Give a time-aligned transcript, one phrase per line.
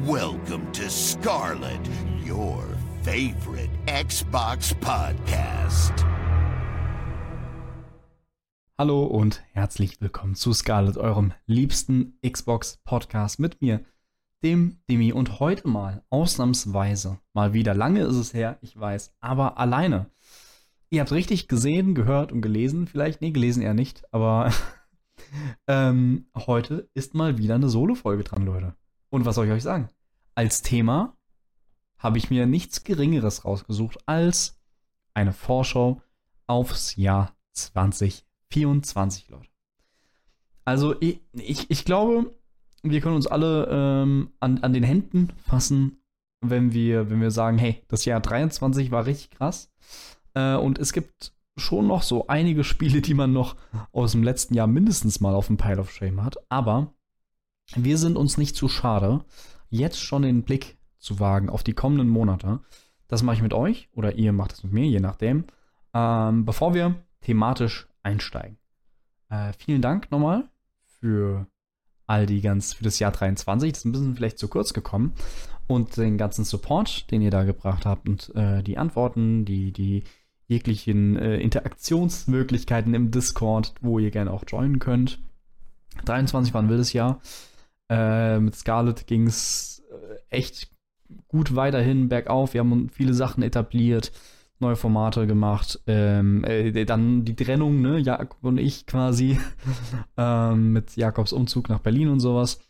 [0.00, 1.78] Welcome to Scarlet,
[2.26, 2.64] your
[3.02, 5.92] favorite Xbox podcast.
[8.78, 13.84] Hallo und herzlich willkommen zu Scarlet, eurem liebsten Xbox Podcast mit mir,
[14.42, 17.74] dem Demi und heute mal ausnahmsweise mal wieder.
[17.74, 20.06] Lange ist es her, ich weiß, aber alleine.
[20.88, 24.54] Ihr habt richtig gesehen, gehört und gelesen, vielleicht, nee, gelesen eher nicht, aber
[25.66, 28.74] ähm, heute ist mal wieder eine Solo-Folge dran, Leute.
[29.12, 29.90] Und was soll ich euch sagen?
[30.34, 31.14] Als Thema
[31.98, 34.58] habe ich mir nichts Geringeres rausgesucht als
[35.12, 36.00] eine Vorschau
[36.46, 39.50] aufs Jahr 2024, Leute.
[40.64, 42.34] Also ich, ich, ich glaube,
[42.82, 46.02] wir können uns alle ähm, an, an den Händen fassen,
[46.40, 49.70] wenn wir, wenn wir sagen, hey, das Jahr 23 war richtig krass.
[50.32, 53.56] Äh, und es gibt schon noch so einige Spiele, die man noch
[53.92, 56.36] aus dem letzten Jahr mindestens mal auf dem Pile of Shame hat.
[56.48, 56.94] Aber
[57.76, 59.24] wir sind uns nicht zu schade,
[59.70, 62.60] jetzt schon den Blick zu wagen auf die kommenden Monate.
[63.08, 65.44] Das mache ich mit euch oder ihr macht es mit mir, je nachdem.
[65.94, 68.58] Ähm, bevor wir thematisch einsteigen.
[69.28, 70.48] Äh, vielen Dank nochmal
[70.84, 71.46] für
[72.06, 73.72] all die ganz, für das Jahr 23.
[73.72, 75.14] Das ist ein bisschen vielleicht zu kurz gekommen.
[75.66, 80.04] Und den ganzen Support, den ihr da gebracht habt und äh, die Antworten, die, die
[80.48, 85.20] jeglichen äh, Interaktionsmöglichkeiten im Discord, wo ihr gerne auch joinen könnt.
[86.04, 87.20] 23 war ein wildes Jahr.
[87.92, 90.70] Äh, mit Scarlet ging es äh, echt
[91.28, 92.54] gut weiterhin bergauf.
[92.54, 94.12] Wir haben viele Sachen etabliert,
[94.60, 95.78] neue Formate gemacht.
[95.86, 99.38] Ähm, äh, dann die Trennung, ne, Jakob und ich quasi,
[100.16, 102.60] ähm, mit Jakobs Umzug nach Berlin und sowas.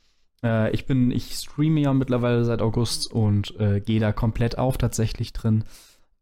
[0.43, 4.77] Äh, ich bin, ich streame ja mittlerweile seit August und äh, gehe da komplett auf
[4.77, 5.63] tatsächlich drin,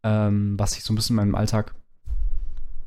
[0.03, 1.73] ähm, was sich so ein bisschen in meinem Alltag,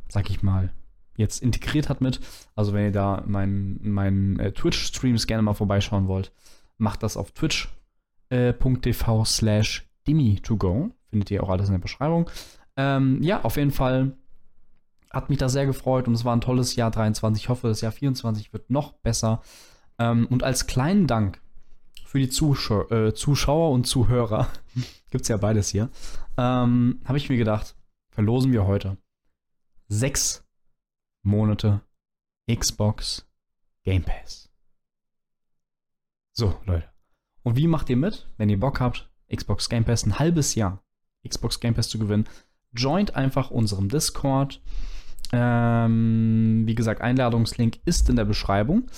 [0.08, 0.70] sag ich mal,
[1.16, 2.20] jetzt integriert hat mit.
[2.54, 6.32] Also wenn ihr da meinen mein, äh, Twitch-Streams gerne mal vorbeischauen wollt,
[6.76, 7.70] macht das auf twitch.tv
[8.30, 10.90] äh, slash dimi2go.
[11.10, 12.30] Findet ihr auch alles in der Beschreibung.
[12.76, 14.16] Ähm, ja, auf jeden Fall
[15.10, 17.44] hat mich das sehr gefreut und es war ein tolles Jahr 23.
[17.44, 19.42] Ich hoffe, das Jahr 24 wird noch besser.
[19.98, 21.40] Ähm, und als kleinen Dank
[22.04, 24.48] für die Zuschau äh, Zuschauer und Zuhörer,
[25.10, 25.88] gibt es ja beides hier,
[26.36, 27.76] ähm, habe ich mir gedacht,
[28.10, 28.96] verlosen wir heute
[29.88, 30.43] sechs
[31.24, 31.80] Monate
[32.50, 33.26] Xbox
[33.82, 34.50] Game Pass.
[36.32, 36.88] So, Leute.
[37.42, 40.82] Und wie macht ihr mit, wenn ihr Bock habt, Xbox Game Pass ein halbes Jahr
[41.26, 42.28] Xbox Game Pass zu gewinnen?
[42.72, 44.60] Joint einfach unserem Discord.
[45.32, 48.90] Ähm, wie gesagt, Einladungslink ist in der Beschreibung.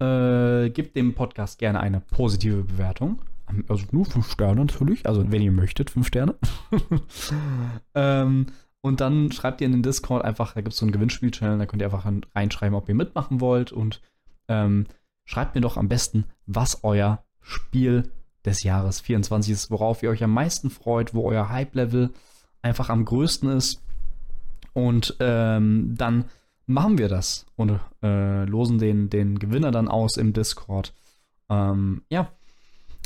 [0.00, 3.22] Äh, gebt dem Podcast gerne eine positive Bewertung.
[3.68, 5.06] Also nur fünf Sterne natürlich.
[5.06, 6.34] Also wenn ihr möchtet, fünf Sterne.
[7.94, 8.46] ähm,
[8.82, 11.66] und dann schreibt ihr in den Discord einfach, da gibt es so einen Gewinnspiel-Channel, da
[11.66, 13.72] könnt ihr einfach reinschreiben, ob ihr mitmachen wollt.
[13.72, 14.00] Und
[14.48, 14.86] ähm,
[15.24, 18.10] schreibt mir doch am besten, was euer Spiel
[18.44, 22.10] des Jahres 24 ist, worauf ihr euch am meisten freut, wo euer Hype-Level
[22.62, 23.82] einfach am größten ist.
[24.72, 26.24] Und ähm, dann
[26.66, 30.94] machen wir das und äh, losen den, den Gewinner dann aus im Discord.
[31.50, 32.30] Ähm, ja,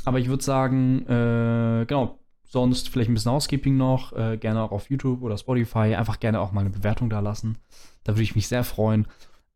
[0.04, 2.18] aber ich würde sagen, äh, genau,
[2.54, 5.96] Sonst vielleicht ein bisschen Housekeeping noch, äh, gerne auch auf YouTube oder Spotify.
[5.96, 7.58] Einfach gerne auch mal eine Bewertung da lassen.
[8.04, 9.08] Da würde ich mich sehr freuen.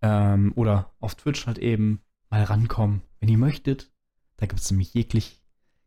[0.02, 3.92] Ähm, oder auf Twitch halt eben mal rankommen, wenn ihr möchtet.
[4.36, 5.40] Da gibt es nämlich jeglich,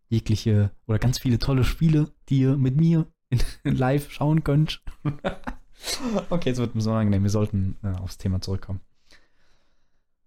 [0.08, 4.82] jegliche oder ganz viele tolle Spiele, die ihr mit mir in, in live schauen könnt.
[6.30, 7.24] okay, jetzt wird mir so unangenehm.
[7.24, 8.80] Wir sollten äh, aufs Thema zurückkommen.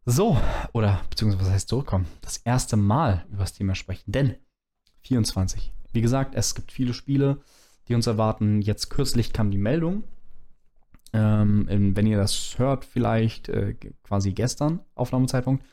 [0.04, 0.38] So,
[0.74, 2.04] oder beziehungsweise was heißt zurückkommen?
[2.20, 4.34] Das erste Mal über das Thema sprechen, denn
[5.00, 7.38] 24 wie gesagt, es gibt viele Spiele,
[7.88, 8.60] die uns erwarten.
[8.60, 10.04] Jetzt kürzlich kam die Meldung,
[11.12, 15.64] ähm, wenn ihr das hört, vielleicht äh, quasi gestern, Aufnahmezeitpunkt.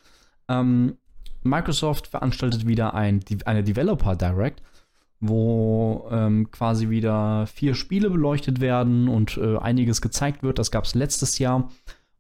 [0.48, 0.98] Ähm,
[1.44, 4.62] Microsoft veranstaltet wieder ein, eine Developer Direct,
[5.20, 10.60] wo ähm, quasi wieder vier Spiele beleuchtet werden und äh, einiges gezeigt wird.
[10.60, 11.70] Das gab es letztes Jahr,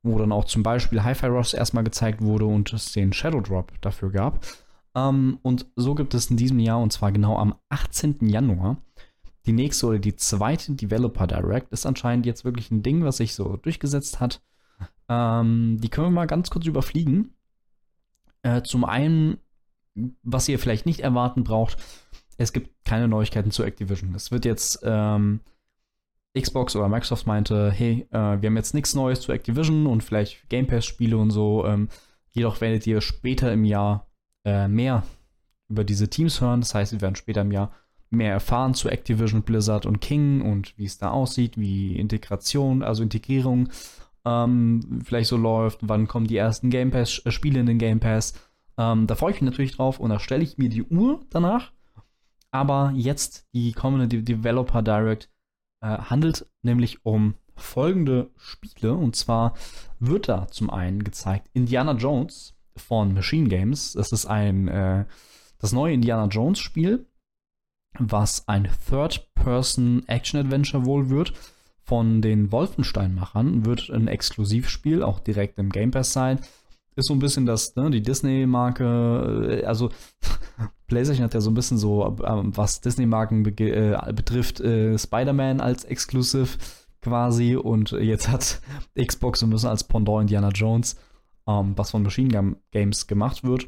[0.01, 3.72] wo dann auch zum Beispiel Hi-Fi Rush erstmal gezeigt wurde und es den Shadow Drop
[3.81, 4.40] dafür gab.
[4.96, 8.28] Ähm, und so gibt es in diesem Jahr, und zwar genau am 18.
[8.28, 8.78] Januar,
[9.46, 11.72] die nächste oder die zweite Developer Direct.
[11.72, 14.41] Ist anscheinend jetzt wirklich ein Ding, was sich so durchgesetzt hat.
[15.09, 17.34] Ähm, die können wir mal ganz kurz überfliegen.
[18.43, 19.38] Äh, zum einen,
[20.23, 21.78] was ihr vielleicht nicht erwarten braucht,
[22.37, 24.16] es gibt keine Neuigkeiten zu Activision.
[24.16, 25.41] Es wird jetzt ähm,
[26.37, 30.49] Xbox oder Microsoft meinte, hey, äh, wir haben jetzt nichts Neues zu Activision und vielleicht
[30.49, 31.66] Game Pass-Spiele und so.
[31.66, 31.90] Ähm,
[32.32, 34.10] jedoch werdet ihr später im Jahr
[34.46, 35.03] äh, mehr
[35.70, 36.61] über diese Teams hören.
[36.61, 37.72] Das heißt, wir werden später im Jahr
[38.09, 43.03] mehr erfahren zu Activision, Blizzard und King und wie es da aussieht, wie Integration, also
[43.03, 43.70] Integrierung
[44.26, 48.34] ähm, vielleicht so läuft, wann kommen die ersten Game Pass-Spiele äh, in den Game Pass.
[48.78, 51.72] Ähm, da freue ich mich natürlich drauf und da stelle ich mir die Uhr danach
[52.52, 55.29] Aber jetzt die kommende De Developer Direct
[55.82, 58.94] äh, handelt nämlich um folgende Spiele.
[58.94, 59.53] Und zwar
[59.99, 63.94] wird da zum einen gezeigt Indiana Jones von Machine Games.
[63.94, 65.06] Das ist ein äh,
[65.62, 67.06] das neue Indiana Jones Spiel,
[68.00, 71.34] was ein Third-Person-Action-Adventure wohl wird.
[71.84, 76.40] Von den Wolfenstein-Machern wird ein Exklusivspiel auch direkt im Game Pass sein.
[76.96, 79.91] Ist so ein bisschen das, ne, die Disney-Marke, äh, also
[80.88, 85.62] PlayStation hat ja so ein bisschen so, äh, was Disney-Marken be äh, betrifft, äh, Spider-Man
[85.62, 86.58] als Exclusive
[87.02, 88.62] quasi und jetzt hat
[89.00, 90.96] Xbox so ein bisschen als Pendant Indiana Jones,
[91.59, 93.67] ähm, was von Machine Games gemacht wird.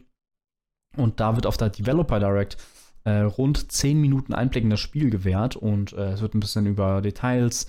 [0.95, 2.57] Und da wird auf der Developer Direct
[3.03, 6.65] äh, rund 10 Minuten Einblick in das Spiel gewährt und äh, es wird ein bisschen
[6.67, 7.67] über Details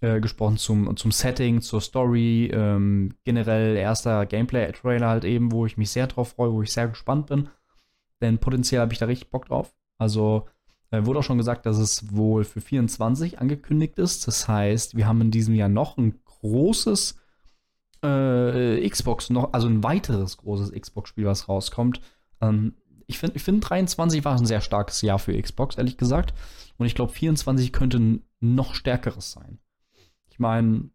[0.00, 5.76] äh, gesprochen zum, zum Setting, zur Story, ähm, generell erster Gameplay-Trailer halt eben, wo ich
[5.76, 7.48] mich sehr drauf freue, wo ich sehr gespannt bin.
[8.20, 9.74] Denn potenziell habe ich da richtig Bock drauf.
[9.98, 10.46] Also
[10.90, 14.26] äh, wurde auch schon gesagt, dass es wohl für 24 angekündigt ist.
[14.28, 17.18] Das heißt, wir haben in diesem Jahr noch ein großes
[18.04, 22.00] äh, Xbox, noch, also ein weiteres großes Xbox-Spiel, was rauskommt.
[22.40, 22.74] Ähm,
[23.06, 26.34] ich finde, ich find 23 war ein sehr starkes Jahr für Xbox, ehrlich gesagt.
[26.76, 29.58] Und ich glaube, 24 könnte ein noch stärkeres sein.
[30.30, 30.90] Ich meine,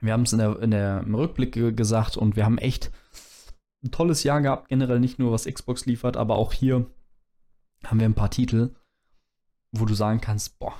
[0.00, 2.90] wir haben es in der, in der, im Rückblick gesagt und wir haben echt
[3.82, 6.86] ein tolles Jahr gehabt, generell nicht nur was Xbox liefert, aber auch hier
[7.84, 8.74] haben wir ein paar Titel,
[9.72, 10.74] wo du sagen kannst, boah,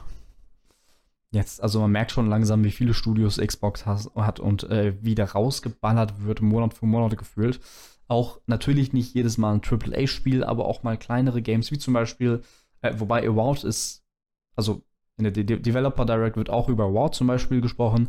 [1.32, 5.14] jetzt, also man merkt schon langsam, wie viele Studios Xbox has, hat und äh, wie
[5.14, 7.60] da rausgeballert wird, Monat für Monat gefühlt.
[8.08, 12.42] Auch natürlich nicht jedes Mal ein AAA-Spiel, aber auch mal kleinere Games, wie zum Beispiel,
[12.82, 14.02] äh, wobei Award ist,
[14.56, 14.82] also
[15.16, 18.08] in der De Developer Direct wird auch über Award zum Beispiel gesprochen.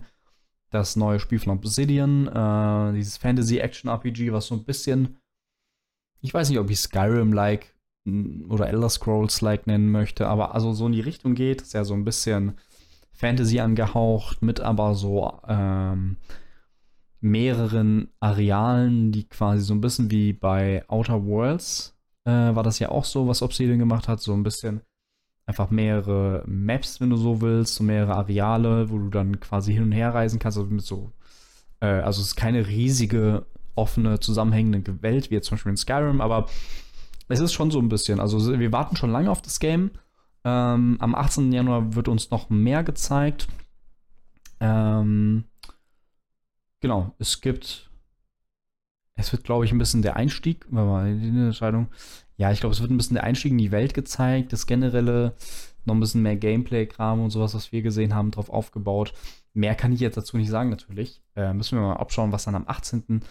[0.72, 5.18] Das neue Spiel von Obsidian, äh, dieses Fantasy-Action-RPG, was so ein bisschen,
[6.22, 7.76] ich weiß nicht, ob ich Skyrim-like
[8.50, 11.94] oder Elder Scrolls-like nennen möchte, aber also so in die Richtung geht, ist ja so
[11.94, 12.58] ein bisschen
[13.22, 16.18] Fantasy angehaucht, mit aber so ähm,
[17.22, 21.96] mehreren Arealen, die quasi so ein bisschen wie bei Outer Worlds
[22.26, 24.82] äh, war das ja auch so, was Obsidian gemacht hat, so ein bisschen
[25.46, 29.84] einfach mehrere Maps, wenn du so willst, so mehrere Areale, wo du dann quasi hin
[29.84, 31.12] und her reisen kannst, also mit so,
[31.80, 33.46] äh, also es ist keine riesige,
[33.76, 36.48] offene, zusammenhängende Welt, wie jetzt zum Beispiel in Skyrim, aber
[37.28, 39.92] es ist schon so ein bisschen, also wir warten schon lange auf das Game.
[40.44, 41.52] Ähm, am 18.
[41.52, 43.48] Januar wird uns noch mehr gezeigt.
[44.60, 45.46] Ähm,
[46.80, 47.90] genau, es gibt.
[49.16, 51.88] Es wird, glaube ich, ein bisschen der Einstieg, weil die Entscheidung.
[52.38, 55.36] Ja, ich glaube, es wird ein bisschen der Einstieg in die Welt gezeigt, das generelle,
[55.86, 59.14] noch ein bisschen mehr Gameplay-Kram und sowas, was wir gesehen haben, drauf aufgebaut.
[59.54, 61.22] Mehr kann ich jetzt dazu nicht sagen, natürlich.
[61.36, 63.22] Äh, müssen wir mal abschauen, was dann am 18.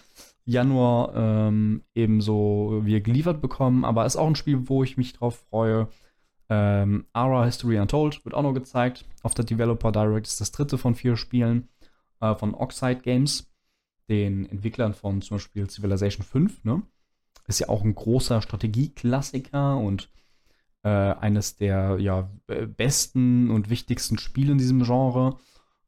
[0.45, 3.85] Januar ähm, eben so wir geliefert bekommen.
[3.85, 5.89] Aber ist auch ein Spiel, wo ich mich drauf freue.
[6.50, 9.05] Ähm, Ara History Untold wird auch noch gezeigt.
[9.23, 11.69] Auf der Developer Direct ist das dritte von vier Spielen
[12.20, 13.49] äh, von Oxide Games,
[14.08, 16.64] den Entwicklern von zum Beispiel Civilization 5.
[16.64, 16.82] Ne?
[17.47, 20.11] Ist ja auch ein großer Strategieklassiker und
[20.82, 25.37] äh, eines der ja, besten und wichtigsten Spiele in diesem Genre.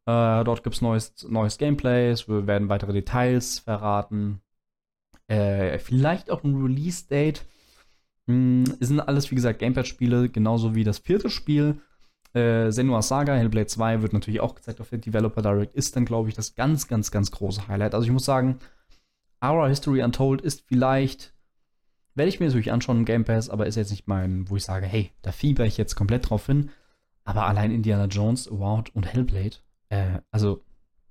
[0.06, 4.40] Äh, dort gibt es neues, neues Gameplay, es werden weitere Details verraten.
[5.26, 7.46] Äh, vielleicht auch ein Release-Date.
[8.28, 11.80] Hm, es sind alles, wie gesagt, Gamepad-Spiele, genauso wie das vierte Spiel.
[12.34, 16.04] Äh, Senua Saga, Hellblade 2 wird natürlich auch gezeigt auf der Developer Direct, ist dann,
[16.04, 17.94] glaube ich, das ganz, ganz, ganz große Highlight.
[17.94, 18.58] Also ich muss sagen,
[19.44, 21.34] Our History Untold ist vielleicht,
[22.14, 24.64] werde ich mir natürlich anschauen im Game Pass, aber ist jetzt nicht mein, wo ich
[24.64, 26.70] sage, hey, da fieber ich jetzt komplett drauf hin.
[27.24, 29.56] Aber allein Indiana Jones, Award und Hellblade,
[29.90, 30.64] äh, also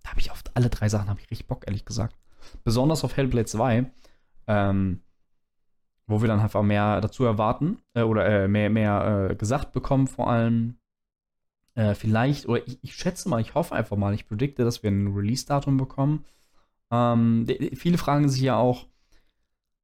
[0.03, 2.15] da habe ich auf alle drei Sachen habe ich richtig Bock, ehrlich gesagt.
[2.63, 3.91] Besonders auf Hellblade 2.
[4.48, 5.01] Ähm,
[6.08, 10.08] wo wir dann einfach mehr dazu erwarten äh, oder äh, mehr, mehr äh, gesagt bekommen,
[10.08, 10.77] vor allem.
[11.74, 14.91] Äh, vielleicht, oder ich, ich, schätze mal, ich hoffe einfach mal, ich predikte, dass wir
[14.91, 16.25] ein Release-Datum bekommen.
[16.91, 18.88] Ähm, viele fragen sich ja auch,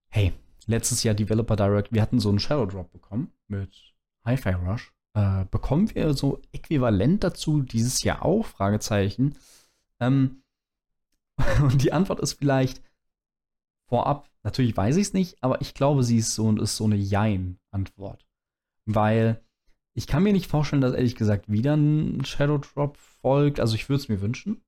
[0.09, 0.33] hey,
[0.65, 3.93] letztes Jahr Developer Direct, wir hatten so einen Shadow Drop bekommen mit
[4.25, 4.93] Hi-Fi Rush.
[5.13, 8.45] Äh, bekommen wir so äquivalent dazu dieses Jahr auch?
[8.45, 9.35] Fragezeichen.
[9.99, 10.43] Ähm,
[11.61, 12.83] und die Antwort ist vielleicht
[13.87, 16.95] vorab Natürlich weiß ich es nicht, aber ich glaube, sie ist so, ist so eine
[16.95, 18.25] Jein-Antwort.
[18.85, 19.43] Weil
[19.93, 23.59] ich kann mir nicht vorstellen, dass ehrlich gesagt wieder ein Shadow Drop folgt.
[23.59, 24.63] Also ich würde es mir wünschen.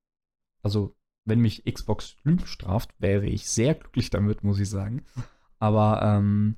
[0.64, 5.06] Also wenn mich Xbox Lügen straft, wäre ich sehr glücklich damit, muss ich sagen.
[5.60, 6.58] Aber ähm,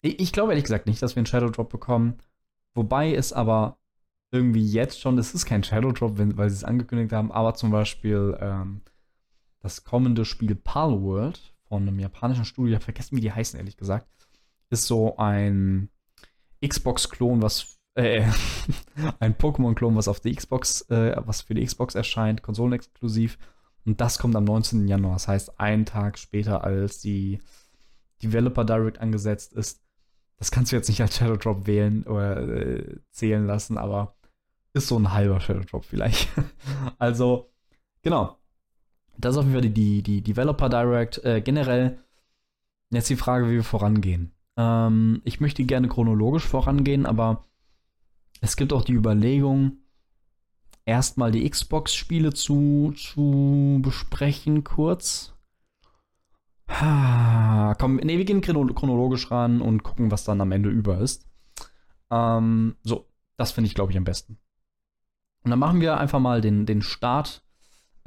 [0.00, 2.16] ich, ich glaube ehrlich gesagt nicht, dass wir einen Shadow Drop bekommen.
[2.72, 3.76] Wobei es aber
[4.30, 7.52] irgendwie jetzt schon, es ist kein Shadow Drop, wenn, weil sie es angekündigt haben, aber
[7.52, 8.80] zum Beispiel ähm,
[9.60, 13.76] das kommende Spiel Palworld von einem japanischen Studio, ich habe vergessen, wie die heißen, ehrlich
[13.76, 14.08] gesagt,
[14.70, 15.90] ist so ein
[16.66, 18.24] Xbox-Klon, was äh,
[19.20, 23.38] ein Pokémon-Klon, was auf die Xbox, äh, was für die Xbox erscheint, konsolenexklusiv.
[23.84, 24.86] Und das kommt am 19.
[24.86, 25.14] Januar.
[25.14, 27.40] Das heißt, einen Tag später, als die
[28.22, 29.82] Developer Direct angesetzt ist.
[30.36, 34.16] Das kannst du jetzt nicht als Shadow Drop wählen oder äh, zählen lassen, aber
[34.72, 36.28] ist so ein halber Shadow Drop vielleicht.
[36.98, 37.50] also,
[38.02, 38.37] genau.
[39.18, 41.24] Das ist auf jeden Fall die, die, die Developer Direct.
[41.24, 41.98] Äh, generell
[42.90, 44.32] jetzt die Frage, wie wir vorangehen.
[44.56, 47.44] Ähm, ich möchte gerne chronologisch vorangehen, aber
[48.40, 49.78] es gibt auch die Überlegung,
[50.84, 55.34] erstmal die Xbox-Spiele zu, zu besprechen, kurz.
[56.68, 61.26] Ha, komm, nee, wir gehen chronologisch ran und gucken, was dann am Ende über ist.
[62.10, 63.06] Ähm, so,
[63.36, 64.38] das finde ich, glaube ich, am besten.
[65.44, 67.42] Und dann machen wir einfach mal den, den Start.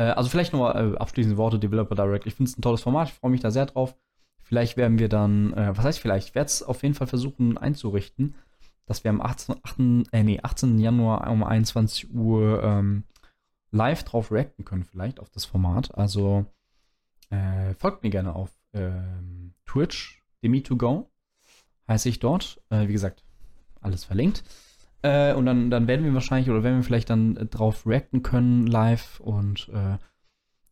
[0.01, 2.25] Äh, also vielleicht nur äh, abschließende Worte, Developer Direct.
[2.25, 3.95] Ich finde es ein tolles Format, ich freue mich da sehr drauf.
[4.43, 7.57] Vielleicht werden wir dann, äh, was heißt vielleicht, ich werde es auf jeden Fall versuchen
[7.57, 8.35] einzurichten,
[8.85, 9.79] dass wir am 18, 8,
[10.11, 10.79] äh, nee, 18.
[10.79, 13.03] Januar um 21 Uhr ähm,
[13.71, 15.95] live drauf reacten können, vielleicht auf das Format.
[15.95, 16.45] Also
[17.29, 21.05] äh, folgt mir gerne auf ähm, Twitch, Demi2Go
[21.87, 22.61] heiße ich dort.
[22.69, 23.23] Äh, wie gesagt,
[23.79, 24.43] alles verlinkt.
[25.03, 28.23] Äh, und dann, dann werden wir wahrscheinlich oder werden wir vielleicht dann äh, drauf reacten
[28.23, 29.97] können live und äh,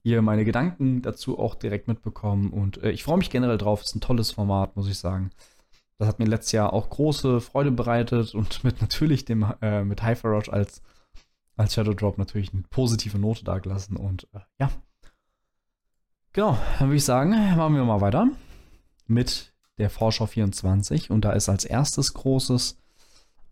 [0.03, 2.51] ihr meine Gedanken dazu auch direkt mitbekommen.
[2.51, 3.81] Und äh, ich freue mich generell drauf.
[3.81, 5.31] Ist ein tolles Format, muss ich sagen.
[5.97, 10.03] Das hat mir letztes Jahr auch große Freude bereitet und mit natürlich dem, äh, mit
[10.03, 10.81] Hyper Rush als,
[11.57, 13.97] als Shadow Drop natürlich eine positive Note dagelassen.
[13.97, 14.69] Und äh, ja.
[16.33, 18.29] Genau, dann würde ich sagen, machen wir mal weiter
[19.07, 21.09] mit der Vorschau 24.
[21.09, 22.77] Und da ist als erstes großes,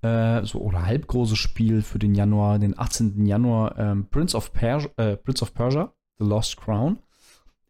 [0.02, 3.26] äh, so oder halbgroßes Spiel für den Januar, den 18.
[3.26, 7.00] Januar, ähm, Prince, of Persia, äh, Prince of Persia, The Lost Crown.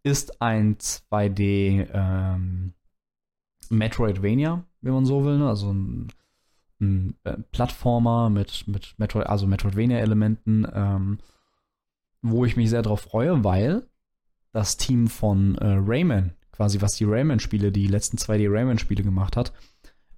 [0.03, 2.73] Ist ein 2D ähm,
[3.69, 5.37] Metroidvania, wenn man so will.
[5.37, 5.47] Ne?
[5.47, 6.07] Also ein,
[6.79, 11.17] ein äh, Plattformer mit, mit Metroid, also Metroidvania-Elementen, ähm,
[12.21, 13.87] wo ich mich sehr drauf freue, weil
[14.53, 19.53] das Team von äh, Rayman, quasi was die Rayman-Spiele, die letzten 2D Rayman-Spiele gemacht hat,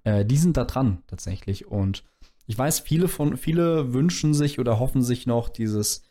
[0.04, 1.66] äh, die sind da dran tatsächlich.
[1.66, 2.04] Und
[2.46, 6.02] ich weiß, viele von, viele wünschen sich oder hoffen sich noch dieses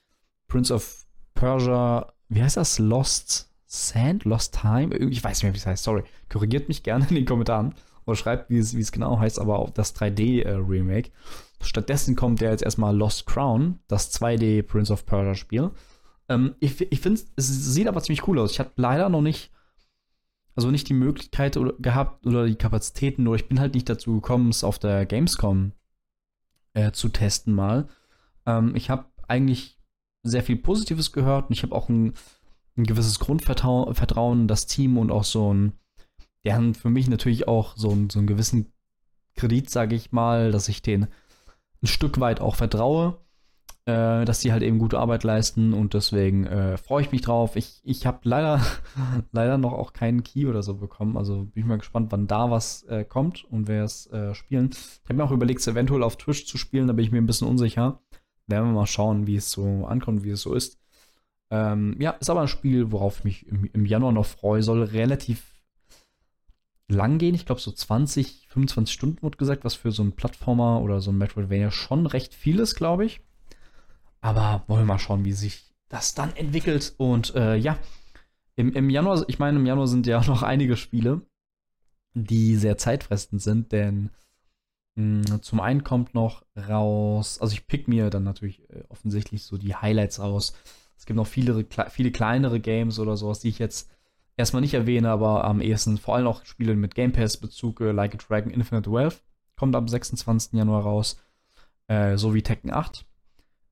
[0.48, 2.80] Prince of Persia, wie heißt das?
[2.80, 4.96] Lost Sand, Lost Time?
[4.96, 6.04] Ich weiß nicht mehr, wie es heißt, sorry.
[6.30, 9.60] Korrigiert mich gerne in den Kommentaren oder schreibt, wie es, wie es genau heißt, aber
[9.60, 11.10] auch das 3D-Remake.
[11.10, 11.12] Äh,
[11.62, 15.72] Stattdessen kommt ja jetzt erstmal Lost Crown, das 2D Prince of Persia Spiel.
[16.30, 18.52] Ähm, ich ich finde, es sieht aber ziemlich cool aus.
[18.52, 19.52] Ich hatte leider noch nicht,
[20.60, 24.16] also nicht die Möglichkeit oder, gehabt oder die Kapazitäten, oder ich bin halt nicht dazu
[24.16, 25.72] gekommen, es auf der Gamescom
[26.74, 27.88] äh, zu testen mal.
[28.46, 29.78] Ähm, ich habe eigentlich
[30.24, 32.14] sehr viel Positives gehört und ich habe auch ein
[32.80, 35.74] ein gewisses Grundvertrauen, das Team und auch so ein,
[36.44, 38.74] deren für mich natürlich auch so, ein, so einen gewissen
[39.36, 41.08] Kredit, sage ich mal, dass ich denen
[41.82, 43.20] ein Stück weit auch vertraue,
[43.90, 47.56] äh, dass die halt eben gute Arbeit leisten und deswegen äh, freue ich mich drauf.
[47.56, 48.62] Ich, ich habe leider,
[49.32, 52.52] leider noch auch keinen Key oder so bekommen, also bin ich mal gespannt, wann da
[52.52, 54.70] was äh, kommt und wer es äh, spielen.
[54.72, 57.18] Ich habe mir auch überlegt, es eventuell auf Twitch zu spielen, da bin ich mir
[57.18, 58.02] ein bisschen unsicher.
[58.46, 60.80] Werden wir mal schauen, wie es so ankommt, wie es so ist.
[61.50, 64.62] Ähm, ja, ist aber ein Spiel, worauf ich mich im, im Januar noch freue.
[64.62, 65.56] Soll relativ
[66.88, 67.36] lang gehen.
[67.36, 71.12] Ich glaube, so 20, 25 Stunden wird gesagt, was für so ein Plattformer oder so
[71.12, 73.22] ein Metroidvania schon recht viel ist, glaube ich.
[74.22, 76.94] Aber wollen wir mal schauen, wie sich das dann entwickelt.
[76.98, 77.78] Und äh, ja,
[78.56, 81.22] im, im Januar, ich meine, im Januar sind ja noch einige Spiele,
[82.14, 84.10] die sehr zeitfressend sind, denn
[84.96, 89.44] mh, hm, zum einen kommt noch raus, also ich pick mir dann natürlich äh, offensichtlich
[89.44, 90.54] so die Highlights raus
[91.00, 93.90] es gibt noch viele, viele kleinere Games oder sowas, die ich jetzt
[94.36, 98.16] erstmal nicht erwähne, aber am ehesten vor allem auch Spiele mit Game Pass-Bezug, äh, Like
[98.16, 99.24] a Dragon Infinite Wealth,
[99.56, 100.54] kommt am 26.
[100.54, 101.18] Januar raus,
[101.88, 103.06] äh, sowie Tekken 8.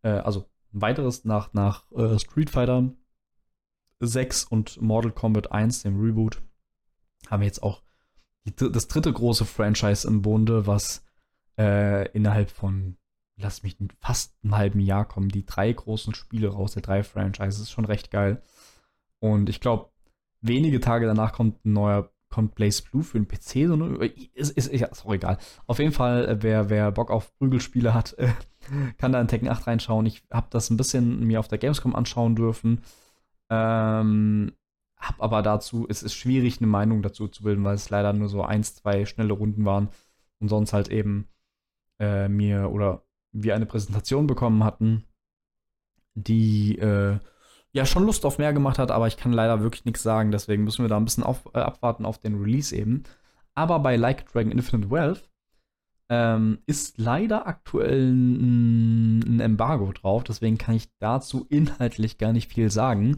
[0.07, 2.89] Äh, also ein weiteres nach, nach äh, Street Fighter
[3.99, 6.41] 6 und Mortal Kombat 1, dem Reboot,
[7.29, 7.81] haben wir jetzt auch
[8.45, 11.03] die, das dritte große Franchise im Bunde, was
[11.57, 12.97] äh, innerhalb von
[13.39, 17.61] lass mich fast einen halben Jahr kommen, die drei großen Spiele raus, der drei Franchises,
[17.61, 18.41] ist schon recht geil.
[19.19, 19.91] Und ich glaube,
[20.41, 24.05] wenige Tage danach kommt ein neuer, kommt Blaze Blue für den PC, so ne?
[24.33, 25.37] Ist, ist, ja, ist auch egal.
[25.65, 28.29] Auf jeden Fall, äh, wer, wer Bock auf Prügelspiele hat, äh,
[28.97, 30.05] kann da in Tekken 8 reinschauen.
[30.05, 32.81] Ich habe das ein bisschen mir auf der Gamescom anschauen dürfen.
[33.49, 34.51] Ähm,
[34.97, 38.29] hab aber dazu, es ist schwierig, eine Meinung dazu zu bilden, weil es leider nur
[38.29, 39.89] so eins, zwei schnelle Runden waren
[40.39, 41.27] und sonst halt eben
[41.99, 45.03] äh, mir oder wir eine Präsentation bekommen hatten,
[46.15, 47.19] die äh,
[47.77, 50.63] ja schon Lust auf mehr gemacht hat, aber ich kann leider wirklich nichts sagen, deswegen
[50.63, 53.03] müssen wir da ein bisschen auf, äh, abwarten auf den Release eben.
[53.53, 55.29] Aber bei Like Dragon Infinite Wealth
[56.09, 62.71] ähm, ist leider aktuell ein, Embargo drauf, deswegen kann ich dazu inhaltlich gar nicht viel
[62.71, 63.17] sagen.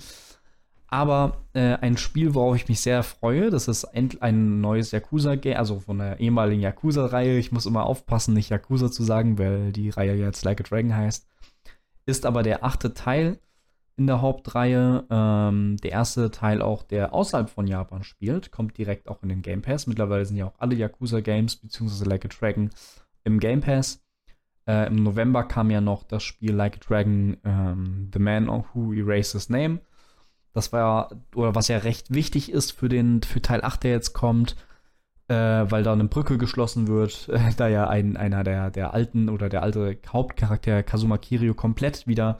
[0.88, 5.80] Aber äh, ein Spiel, worauf ich mich sehr freue, das ist ein neues Yakuza-Game, also
[5.80, 7.38] von der ehemaligen Yakuza-Reihe.
[7.38, 10.96] Ich muss immer aufpassen, nicht Yakuza zu sagen, weil die Reihe jetzt Like a Dragon
[10.96, 11.28] heißt.
[12.08, 13.40] Ist aber der achte Teil
[14.00, 15.06] in der Hauptreihe.
[15.10, 19.42] Ähm, der erste Teil auch, der außerhalb von Japan spielt, kommt direkt auch in den
[19.42, 19.86] Game Pass.
[19.86, 22.06] Mittlerweile sind ja auch alle Yakuza-Games bzw.
[22.06, 22.70] Like a Dragon
[23.26, 24.02] im Game Pass.
[24.66, 28.94] Äh, Im November kam ja noch das Spiel Like a Dragon ähm, The Man Who
[28.94, 29.82] Erased His Name.
[30.54, 34.14] Das war, oder was ja recht wichtig ist für den, für Teil 8, der jetzt
[34.14, 34.56] kommt,
[35.28, 39.30] äh, weil da eine Brücke geschlossen wird, äh, da ja ein, einer der, der alten
[39.30, 42.40] oder der alte Hauptcharakter Kazuma Kiryu komplett wieder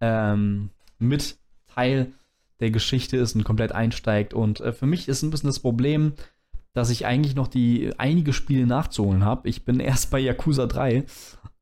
[0.00, 1.38] ähm, mit
[1.74, 2.12] Teil
[2.60, 4.34] der Geschichte ist und komplett einsteigt.
[4.34, 6.14] Und äh, für mich ist ein bisschen das Problem,
[6.72, 9.48] dass ich eigentlich noch die einige Spiele nachzuholen habe.
[9.48, 11.04] Ich bin erst bei Yakuza 3, ähm,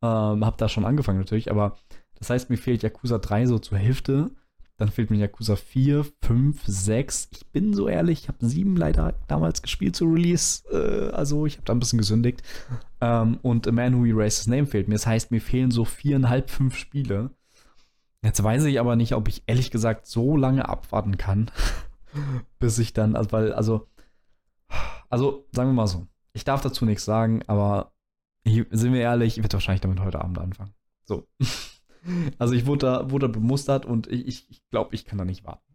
[0.02, 1.76] habe da schon angefangen natürlich, aber
[2.19, 4.31] das heißt, mir fehlt Yakuza 3 so zur Hälfte.
[4.78, 7.28] Dann fehlt mir Yakuza 4, 5, 6.
[7.33, 10.64] Ich bin so ehrlich, ich habe 7 leider damals gespielt zu Release.
[10.71, 12.43] Äh, also ich habe da ein bisschen gesündigt.
[13.00, 14.95] Ähm, und A Man Who Erased His Name fehlt mir.
[14.95, 17.31] Das heißt, mir fehlen so viereinhalb, fünf Spiele.
[18.26, 21.49] Jetzt weiß ich aber nicht, ob ich ehrlich gesagt so lange abwarten kann,
[22.59, 23.87] bis ich dann, also, weil, also,
[25.09, 27.92] also sagen wir mal so, ich darf dazu nichts sagen, aber
[28.42, 30.75] ich, sind wir ehrlich, ich werde wahrscheinlich damit heute Abend anfangen.
[31.04, 31.26] So.
[32.38, 35.75] Also ich wurde da, wurde bemustert und ich, ich, glaube, ich kann da nicht warten.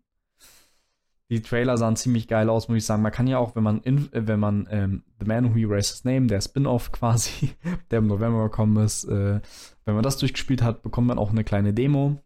[1.30, 3.02] Die Trailer sahen ziemlich geil aus, muss ich sagen.
[3.02, 6.06] Man kann ja auch, wenn man, in, wenn man ähm, The Man Who Erased His
[6.06, 7.52] Name, der Spin-off quasi,
[7.92, 9.42] der im November gekommen ist, äh,
[9.84, 12.22] wenn man das durchgespielt hat, bekommt man auch eine kleine Demo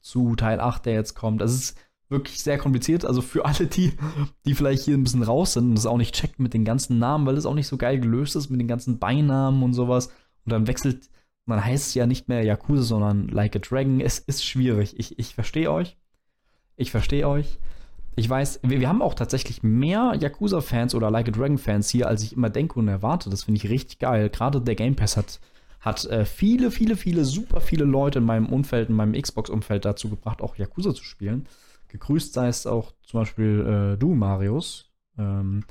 [0.00, 1.40] zu Teil 8, der jetzt kommt.
[1.40, 1.78] Das ist
[2.08, 3.04] wirklich sehr kompliziert.
[3.04, 3.92] Also für alle, die,
[4.44, 6.98] die vielleicht hier ein bisschen raus sind und das auch nicht checken mit den ganzen
[6.98, 10.08] Namen, weil es auch nicht so geil gelöst ist mit den ganzen Beinamen und sowas.
[10.44, 11.08] Und dann wechselt,
[11.46, 14.00] man heißt es ja nicht mehr Yakuza, sondern Like a Dragon.
[14.00, 14.98] Es ist schwierig.
[14.98, 15.96] Ich, ich verstehe euch.
[16.76, 17.58] Ich verstehe euch.
[18.16, 22.22] Ich weiß, wir, wir haben auch tatsächlich mehr Yakuza-Fans oder Like a Dragon-Fans hier, als
[22.22, 23.30] ich immer denke und erwarte.
[23.30, 24.30] Das finde ich richtig geil.
[24.30, 25.40] Gerade der Game Pass hat
[25.80, 30.10] hat äh, viele, viele, viele, super viele Leute in meinem Umfeld, in meinem Xbox-Umfeld dazu
[30.10, 31.46] gebracht, auch Yakuza zu spielen.
[31.88, 35.64] Gegrüßt sei es auch zum Beispiel äh, du, Marius, ähm,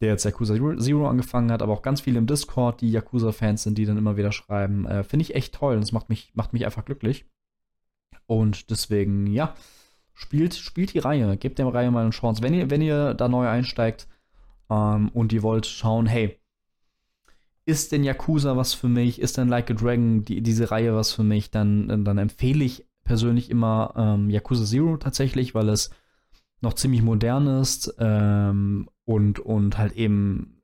[0.00, 3.78] der jetzt Yakuza Zero angefangen hat, aber auch ganz viele im Discord, die Yakuza-Fans sind,
[3.78, 4.86] die dann immer wieder schreiben.
[4.86, 7.26] Äh, Finde ich echt toll und das macht mich, macht mich einfach glücklich.
[8.26, 9.54] Und deswegen, ja,
[10.14, 12.42] spielt, spielt die Reihe, gebt der Reihe mal eine Chance.
[12.42, 14.08] Wenn ihr, wenn ihr da neu einsteigt
[14.70, 16.41] ähm, und ihr wollt schauen, hey,
[17.64, 21.12] ist denn Yakuza was für mich, ist denn Like a Dragon die, diese Reihe was
[21.12, 25.90] für mich, dann, dann empfehle ich persönlich immer ähm, Yakuza Zero tatsächlich, weil es
[26.60, 30.62] noch ziemlich modern ist ähm, und, und halt eben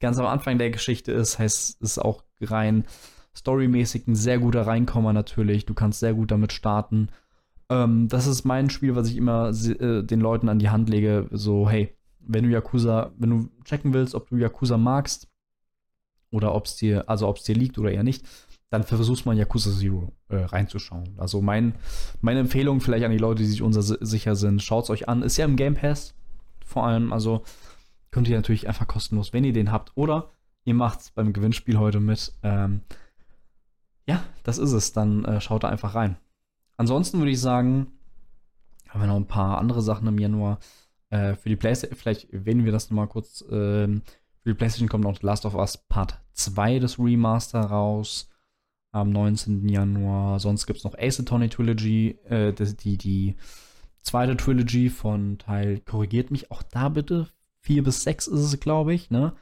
[0.00, 2.84] ganz am Anfang der Geschichte ist, heißt es auch rein
[3.34, 5.64] storymäßig ein sehr guter Reinkommer natürlich.
[5.64, 7.08] Du kannst sehr gut damit starten.
[7.70, 11.28] Ähm, das ist mein Spiel, was ich immer äh, den Leuten an die Hand lege.
[11.30, 15.28] So, hey, wenn du Yakuza, wenn du checken willst, ob du Yakuza magst,
[16.32, 18.26] oder ob es dir, also ob es dir liegt oder eher nicht,
[18.70, 21.14] dann versuchst mal Yakuza Zero äh, reinzuschauen.
[21.18, 21.74] Also mein,
[22.22, 25.22] meine Empfehlung vielleicht an die Leute, die sich unsicher sind, schaut es euch an.
[25.22, 26.14] Ist ja im Game Pass
[26.64, 27.42] vor allem, also
[28.10, 29.92] könnt ihr natürlich einfach kostenlos, wenn ihr den habt.
[29.94, 30.30] Oder
[30.64, 32.32] ihr macht es beim Gewinnspiel heute mit.
[32.42, 32.80] Ähm,
[34.06, 34.92] ja, das ist es.
[34.92, 36.16] Dann äh, schaut da einfach rein.
[36.76, 37.92] Ansonsten würde ich sagen,
[38.88, 40.58] haben wir noch ein paar andere Sachen im Januar.
[41.10, 43.44] Äh, für die PlayStation, vielleicht erwähnen wir das nochmal kurz.
[43.50, 44.02] Ähm,
[44.42, 48.28] für die PlayStation kommt noch Last of Us Part 2 des Remaster raus
[48.90, 49.68] am 19.
[49.68, 50.40] Januar.
[50.40, 53.36] Sonst gibt es noch Ace Attorney Trilogy, äh, die, die
[54.02, 57.28] zweite Trilogy von Teil, korrigiert mich auch da bitte,
[57.60, 59.34] 4 bis 6 ist es, glaube ich, ne?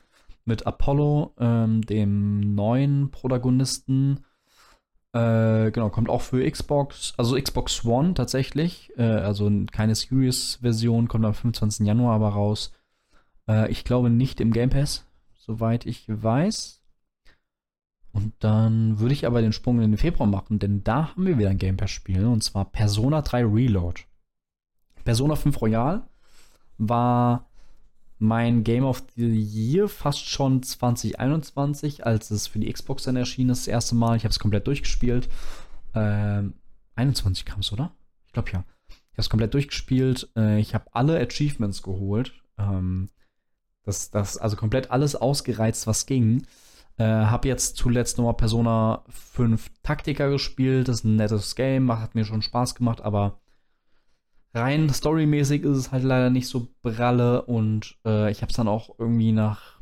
[0.44, 4.24] Mit Apollo, ähm, dem neuen Protagonisten.
[5.12, 8.92] Äh, genau, kommt auch für Xbox, also Xbox One tatsächlich.
[8.96, 11.86] Äh, also keine Serious-Version, kommt am 25.
[11.86, 12.72] Januar aber raus.
[13.50, 15.04] Äh, ich glaube nicht im Game Pass,
[15.36, 16.82] soweit ich weiß.
[18.12, 21.38] Und dann würde ich aber den Sprung in den Februar machen, denn da haben wir
[21.38, 24.02] wieder ein Game Pass-Spiel, und zwar Persona 3 Reload.
[25.04, 26.08] Persona 5 Royal
[26.78, 27.48] war
[28.18, 33.50] mein Game of the Year fast schon 2021, als es für die Xbox dann erschienen
[33.50, 34.16] ist, das erste Mal.
[34.16, 35.28] Ich habe es komplett durchgespielt.
[35.94, 36.54] Ähm,
[36.96, 37.92] 21 kam es, oder?
[38.26, 38.64] Ich glaube ja.
[38.88, 40.30] Ich habe es komplett durchgespielt.
[40.36, 42.32] Äh, ich habe alle Achievements geholt.
[42.58, 43.08] Ähm,
[43.84, 46.46] das, das, also komplett alles ausgereizt, was ging.
[46.98, 50.88] Äh, hab jetzt zuletzt nochmal Persona 5 Taktiker gespielt.
[50.88, 53.40] Das ist ein nettes Game, hat mir schon Spaß gemacht, aber
[54.52, 58.98] rein storymäßig ist es halt leider nicht so bralle und äh, ich hab's dann auch
[58.98, 59.78] irgendwie nach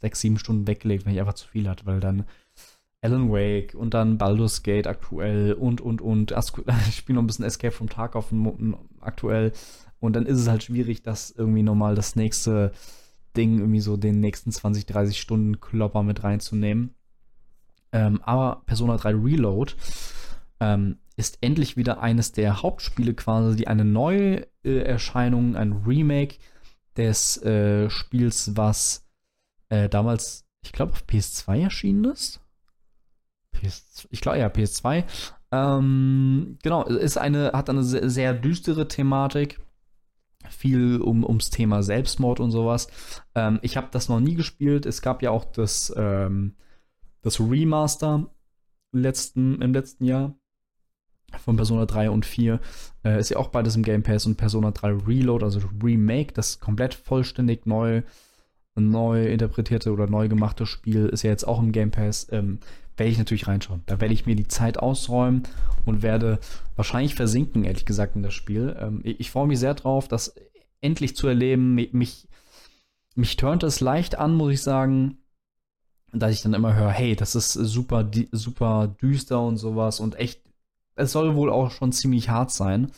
[0.00, 2.24] sechs, sieben Stunden weggelegt, wenn ich einfach zu viel hatte, weil dann
[3.02, 6.32] Alan Wake und dann Baldur's Gate aktuell und, und, und.
[6.88, 8.32] Ich spiele noch ein bisschen Escape from Tarkov
[9.00, 9.52] aktuell.
[10.00, 12.72] Und dann ist es halt schwierig, das irgendwie nochmal das nächste
[13.36, 16.94] Ding, irgendwie so den nächsten 20, 30 Stunden Klopper mit reinzunehmen.
[17.92, 19.74] Ähm, aber Persona 3 Reload
[20.60, 26.36] ähm, ist endlich wieder eines der Hauptspiele quasi, die eine neue äh, Erscheinung, ein Remake
[26.96, 29.06] des äh, Spiels, was
[29.68, 32.40] äh, damals, ich glaube, auf PS2 erschienen ist.
[33.52, 35.04] PS, ich glaube, ja, PS2.
[35.52, 39.60] Ähm, genau, ist eine, hat eine sehr, sehr düstere Thematik.
[40.48, 42.88] Viel um, ums Thema Selbstmord und sowas.
[43.34, 44.86] Ähm, ich habe das noch nie gespielt.
[44.86, 46.54] Es gab ja auch das, ähm,
[47.22, 48.30] das Remaster
[48.92, 50.34] letzten, im letzten Jahr
[51.38, 52.60] von Persona 3 und 4.
[53.04, 56.58] Äh, ist ja auch beides im Game Pass und Persona 3 Reload, also Remake, das
[56.58, 58.02] komplett vollständig neu,
[58.80, 62.26] neu interpretierte oder neu gemachte Spiel, ist ja jetzt auch im Game Pass.
[62.30, 62.58] Ähm,
[62.96, 63.82] werde ich natürlich reinschauen.
[63.86, 65.44] Da werde ich mir die Zeit ausräumen
[65.86, 66.38] und werde
[66.76, 68.76] wahrscheinlich versinken, ehrlich gesagt, in das Spiel.
[68.78, 70.34] Ähm, ich, ich freue mich sehr drauf, das
[70.80, 71.74] endlich zu erleben.
[71.74, 72.28] Mich,
[73.14, 75.18] mich turnt es leicht an, muss ich sagen,
[76.12, 80.42] dass ich dann immer höre, hey, das ist super, super düster und sowas und echt,
[80.96, 82.90] es soll wohl auch schon ziemlich hart sein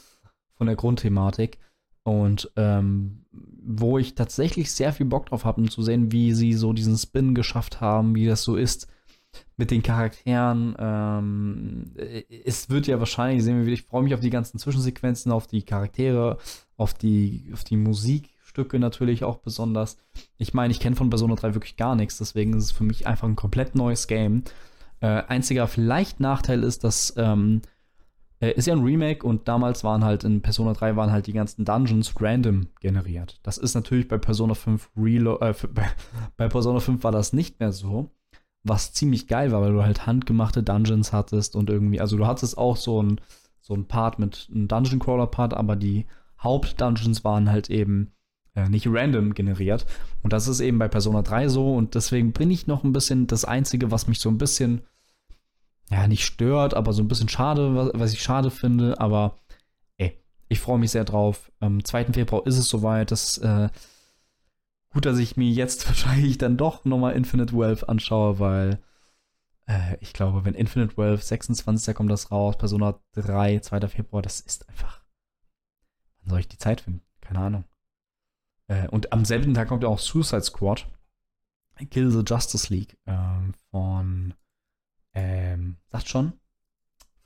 [0.54, 1.58] von der Grundthematik.
[2.04, 3.24] Und ähm,
[3.64, 6.96] wo ich tatsächlich sehr viel Bock drauf habe, um zu sehen, wie sie so diesen
[6.96, 8.88] Spin geschafft haben, wie das so ist,
[9.56, 10.74] mit den Charakteren.
[10.78, 11.92] Ähm,
[12.44, 15.62] es wird ja wahrscheinlich, sehen wir ich freue mich auf die ganzen Zwischensequenzen, auf die
[15.62, 16.38] Charaktere,
[16.76, 19.98] auf die, auf die Musikstücke natürlich auch besonders.
[20.36, 23.06] Ich meine, ich kenne von Persona 3 wirklich gar nichts, deswegen ist es für mich
[23.06, 24.42] einfach ein komplett neues Game.
[25.00, 27.62] Äh, einziger vielleicht Nachteil ist, dass ähm,
[28.42, 31.32] äh, ist ja ein Remake und damals waren halt in Persona 3 waren halt die
[31.32, 33.40] ganzen Dungeons random generiert.
[33.42, 35.86] Das ist natürlich bei Persona 5 Relo äh, bei,
[36.36, 38.10] bei Persona 5 war das nicht mehr so
[38.64, 42.56] was ziemlich geil war, weil du halt handgemachte Dungeons hattest und irgendwie, also du hattest
[42.58, 43.20] auch so ein,
[43.60, 46.06] so ein Part mit einem Dungeon Crawler Part, aber die
[46.40, 48.12] Hauptdungeons waren halt eben
[48.54, 49.86] äh, nicht random generiert.
[50.22, 53.26] Und das ist eben bei Persona 3 so und deswegen bin ich noch ein bisschen
[53.26, 54.82] das Einzige, was mich so ein bisschen,
[55.92, 59.36] ja, nicht stört, aber so ein bisschen schade, was, was ich schade finde, aber
[59.98, 61.52] ey, ich freue mich sehr drauf.
[61.60, 62.06] Am 2.
[62.06, 63.68] Februar ist es soweit, dass äh,
[64.92, 68.82] Gut, dass ich mir jetzt wahrscheinlich dann doch nochmal Infinite Wealth anschaue, weil
[69.66, 71.94] äh, ich glaube, wenn Infinite Wealth 26.
[71.94, 73.88] kommt das raus, Persona 3, 2.
[73.88, 75.02] Februar, das ist einfach.
[76.20, 77.02] Wann soll ich die Zeit finden?
[77.20, 77.64] Keine Ahnung.
[78.68, 80.86] Äh, und am selben Tag kommt ja auch Suicide Squad.
[81.90, 84.34] Kill the Justice League ähm, von,
[85.14, 86.32] ähm, sagt schon,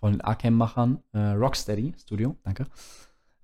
[0.01, 2.66] von den Arkham-Machern, äh, Rocksteady Studio, danke.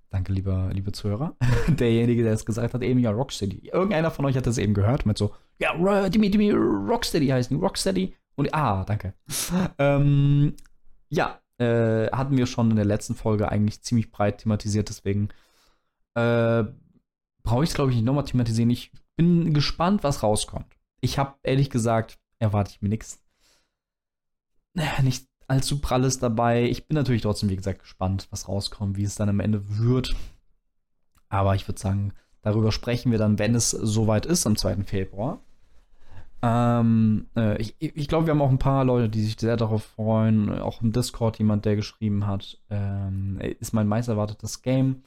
[0.09, 1.35] Danke, lieber, liebe Zuhörer.
[1.67, 3.69] Derjenige, der es gesagt hat, eben ja Rocksteady.
[3.69, 5.73] Irgendeiner von euch hat das eben gehört mit so, ja,
[6.09, 8.15] Dimi, Dimi, Rocksteady heißen, Rocksteady.
[8.35, 9.15] Und ah, danke.
[9.79, 10.55] ähm,
[11.09, 15.29] ja, äh, hatten wir schon in der letzten Folge eigentlich ziemlich breit thematisiert, deswegen
[16.15, 16.63] äh,
[17.43, 18.69] brauche ich es, glaube ich, nicht nochmal thematisieren.
[18.69, 20.77] Ich bin gespannt, was rauskommt.
[21.01, 23.22] Ich habe ehrlich gesagt, erwarte ich mir nichts.
[24.73, 26.63] Nicht allzu pralles dabei.
[26.63, 30.15] Ich bin natürlich trotzdem, wie gesagt, gespannt, was rauskommt, wie es dann am Ende wird.
[31.29, 34.83] Aber ich würde sagen, darüber sprechen wir dann, wenn es soweit ist, am 2.
[34.83, 35.41] Februar.
[36.41, 39.83] Ähm, äh, ich, ich glaube, wir haben auch ein paar Leute, die sich sehr darauf
[39.83, 40.49] freuen.
[40.59, 45.03] Auch im Discord jemand, der geschrieben hat, ähm, ist mein meist erwartetes Game.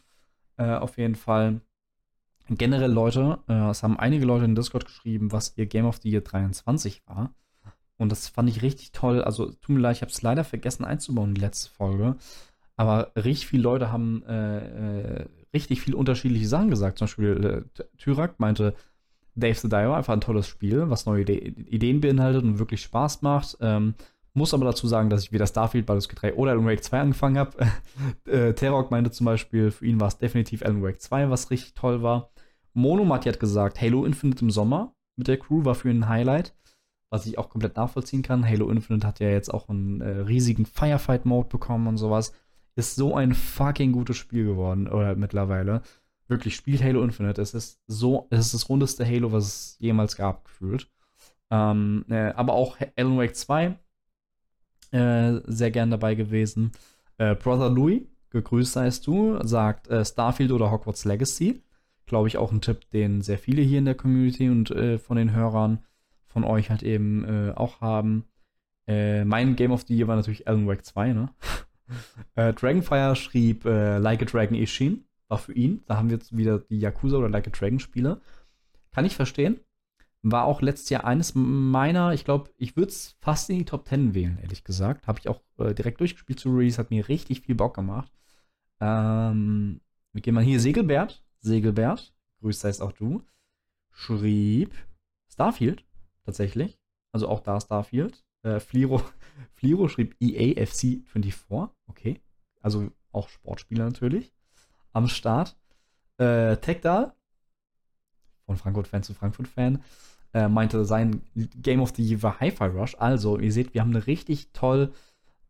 [0.56, 1.60] Äh, auf jeden Fall.
[2.48, 6.10] Generell Leute, äh, es haben einige Leute in Discord geschrieben, was ihr Game of the
[6.10, 7.34] Year 23 war.
[7.98, 9.22] Und das fand ich richtig toll.
[9.22, 12.16] Also, tut mir leid, ich habe es leider vergessen einzubauen, die letzte Folge.
[12.76, 16.98] Aber richtig viele Leute haben äh, äh, richtig viele unterschiedliche Sachen gesagt.
[16.98, 18.74] Zum Beispiel äh, Tyrak meinte,
[19.34, 23.22] Dave the Diver, einfach ein tolles Spiel, was neue Ide Ideen beinhaltet und wirklich Spaß
[23.22, 23.56] macht.
[23.60, 23.94] Ähm,
[24.34, 27.00] muss aber dazu sagen, dass ich wieder Starfield, Baldur's Gate 3 oder Alan Wake 2
[27.00, 27.52] angefangen habe.
[28.26, 31.74] äh, Terok meinte zum Beispiel, für ihn war es definitiv Alan Wake 2, was richtig
[31.74, 32.30] toll war.
[32.74, 36.54] Monomati hat gesagt, Halo Infinite im Sommer mit der Crew war für ihn ein Highlight
[37.10, 38.46] was ich auch komplett nachvollziehen kann.
[38.46, 42.32] Halo Infinite hat ja jetzt auch einen äh, riesigen Firefight-Mode bekommen und sowas.
[42.74, 45.82] Ist so ein fucking gutes Spiel geworden, oder mittlerweile.
[46.28, 47.40] Wirklich, spielt Halo Infinite.
[47.40, 50.90] Es ist so, es ist das rundeste Halo, was es jemals gab, gefühlt.
[51.50, 53.78] Ähm, äh, aber auch Alan Wake 2
[54.90, 56.72] äh, sehr gern dabei gewesen.
[57.18, 61.62] Äh, Brother Louis, gegrüßt seist du, sagt äh, Starfield oder Hogwarts Legacy.
[62.06, 65.16] Glaube ich auch ein Tipp, den sehr viele hier in der Community und äh, von
[65.16, 65.84] den Hörern
[66.36, 68.26] von euch halt eben äh, auch haben.
[68.86, 71.30] Äh, mein Game of the Year war natürlich Alan Wake 2, ne?
[72.34, 75.82] äh, Dragonfire schrieb äh, Like a Dragon Ishin, war für ihn.
[75.86, 78.20] Da haben wir jetzt wieder die Yakuza oder Like a Dragon Spiele.
[78.92, 79.60] Kann ich verstehen.
[80.20, 83.88] War auch letztes Jahr eines meiner, ich glaube, ich würde es fast in die Top
[83.88, 85.06] 10 wählen, ehrlich gesagt.
[85.06, 88.12] Habe ich auch äh, direkt durchgespielt zu Release, hat mir richtig viel Bock gemacht.
[88.80, 89.80] Ähm,
[90.12, 91.24] wir gehen mal hier Segelbert.
[91.40, 93.22] Segelbert, grüß heißt auch du,
[93.90, 94.74] schrieb
[95.32, 95.85] Starfield
[96.26, 96.78] tatsächlich.
[97.12, 98.24] Also auch da Starfield.
[98.42, 99.00] Äh, Fliro,
[99.54, 101.74] Fliro schrieb EAFC 24.
[101.86, 102.20] Okay.
[102.60, 104.32] Also auch Sportspieler natürlich.
[104.92, 105.56] Am Start.
[106.18, 107.12] Äh, Tekdal,
[108.46, 109.82] von Frankfurt-Fan zu Frankfurt-Fan,
[110.32, 112.96] äh, meinte, sein Game of the Year war Hi-Fi Rush.
[112.98, 114.92] Also, ihr seht, wir haben eine richtig toll,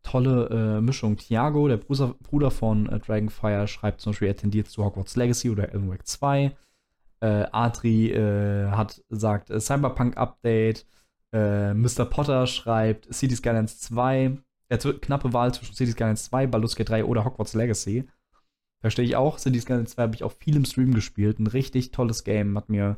[0.03, 1.15] tolle äh, Mischung.
[1.15, 5.49] Thiago, der Bruder, Bruder von äh, Dragonfire, schreibt zum Beispiel, er tendiert zu Hogwarts Legacy
[5.49, 6.55] oder Alan Wake 2.
[7.19, 10.85] Äh, Adri äh, hat sagt äh, Cyberpunk Update.
[11.33, 12.05] Äh, Mr.
[12.05, 14.37] Potter schreibt City Skylines 2.
[14.69, 18.07] Er knappe Wahl zwischen City Skylines 2, Baldur's Gate 3 oder Hogwarts Legacy.
[18.81, 19.39] Verstehe ich auch.
[19.39, 21.39] City Skylines 2 habe ich auch viel im Stream gespielt.
[21.39, 22.57] Ein richtig tolles Game.
[22.57, 22.97] Hat mir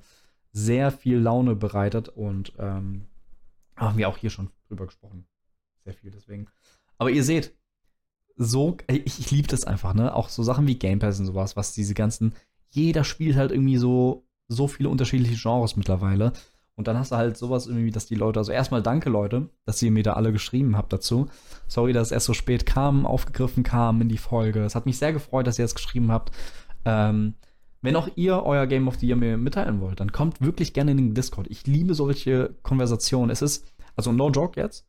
[0.51, 3.05] sehr viel Laune bereitet und ähm,
[3.75, 5.25] haben wir auch hier schon drüber gesprochen.
[5.86, 6.47] Sehr viel deswegen.
[6.97, 7.55] Aber ihr seht,
[8.36, 10.15] so, ich, ich liebe das einfach, ne?
[10.15, 12.34] Auch so Sachen wie Game Pass und sowas, was diese ganzen,
[12.69, 16.34] jeder spielt halt irgendwie so, so viele unterschiedliche Genres mittlerweile.
[16.75, 19.82] Und dann hast du halt sowas irgendwie, dass die Leute, also erstmal danke Leute, dass
[19.82, 21.27] ihr mir da alle geschrieben habt dazu.
[21.67, 24.63] Sorry, dass es erst so spät kam, aufgegriffen kam in die Folge.
[24.63, 26.32] Es hat mich sehr gefreut, dass ihr es geschrieben habt.
[26.86, 27.34] Ähm,
[27.82, 30.91] wenn auch ihr euer Game of the Year mir mitteilen wollt, dann kommt wirklich gerne
[30.91, 31.47] in den Discord.
[31.49, 33.29] Ich liebe solche Konversationen.
[33.29, 33.65] Es ist,
[33.97, 34.88] also no joke jetzt.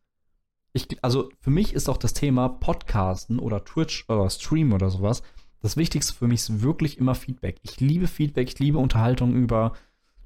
[0.72, 5.22] Ich, also für mich ist auch das Thema Podcasten oder Twitch oder Stream oder sowas.
[5.62, 7.58] Das Wichtigste für mich ist wirklich immer Feedback.
[7.62, 9.72] Ich liebe Feedback, ich liebe Unterhaltung über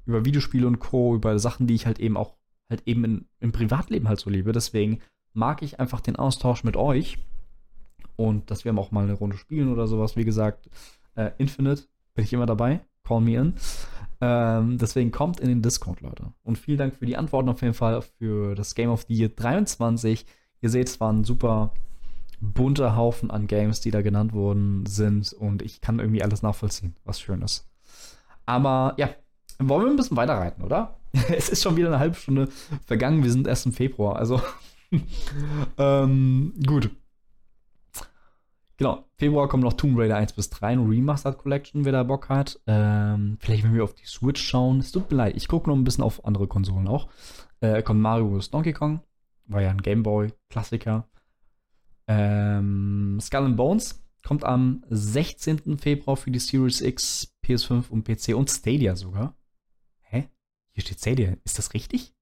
[0.05, 2.35] über Videospiele und Co., über Sachen, die ich halt eben auch
[2.69, 4.51] halt eben in, im Privatleben halt so liebe.
[4.51, 4.99] Deswegen
[5.33, 7.17] mag ich einfach den Austausch mit euch
[8.15, 10.15] und dass wir auch mal eine Runde spielen oder sowas.
[10.15, 10.69] Wie gesagt,
[11.15, 12.81] äh, Infinite bin ich immer dabei.
[13.03, 13.53] Call me in.
[14.21, 16.31] Ähm, deswegen kommt in den Discord, Leute.
[16.43, 19.29] Und vielen Dank für die Antworten auf jeden Fall für das Game of the Year
[19.29, 20.25] 23.
[20.61, 21.73] Ihr seht, es war ein super
[22.39, 25.33] bunter Haufen an Games, die da genannt worden sind.
[25.33, 27.67] Und ich kann irgendwie alles nachvollziehen, was schön ist.
[28.45, 29.09] Aber ja,
[29.59, 30.97] wollen wir ein bisschen weiterreiten, oder?
[31.35, 32.49] es ist schon wieder eine halbe Stunde
[32.85, 33.23] vergangen.
[33.23, 34.17] Wir sind erst im Februar.
[34.17, 34.41] Also,
[35.77, 36.89] ähm, gut.
[38.77, 42.27] Genau, Februar kommt noch Tomb Raider 1 bis 3, eine Remastered Collection, wer da Bock
[42.27, 42.59] hat.
[42.67, 44.79] Ähm, vielleicht, wenn wir auf die Switch schauen.
[44.79, 47.07] Es tut mir leid, ich gucke noch ein bisschen auf andere Konsolen auch.
[47.61, 48.51] Äh, kommt Mario vs.
[48.51, 48.99] Donkey Kong.
[49.47, 51.07] War ja ein Gameboy-Klassiker.
[52.07, 55.77] Ähm, Skull and Bones kommt am 16.
[55.77, 59.35] Februar für die Series X, PS5 und PC und Stadia sogar.
[60.75, 61.37] Hier steht Stadia.
[61.45, 62.13] Ist das richtig?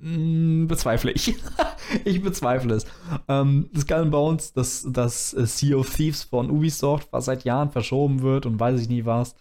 [0.00, 1.34] Mm, bezweifle ich.
[2.04, 2.86] ich bezweifle es.
[3.28, 8.22] Ähm, Skull and Bones, das, das Sea of Thieves von Ubisoft, was seit Jahren verschoben
[8.22, 9.34] wird und weiß ich nie was,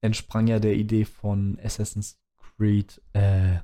[0.00, 2.18] entsprang ja der Idee von Assassin's
[2.56, 3.00] Creed.
[3.12, 3.56] Äh,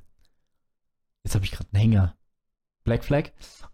[1.25, 2.17] jetzt habe ich gerade einen Hänger.
[2.85, 3.31] Black Flag.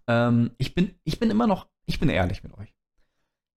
[0.06, 2.74] Ähm, ich, bin, ich bin immer noch, ich bin ehrlich mit euch.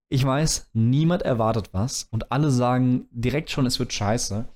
[0.09, 4.47] Ich weiß, niemand erwartet was und alle sagen direkt schon, es wird scheiße.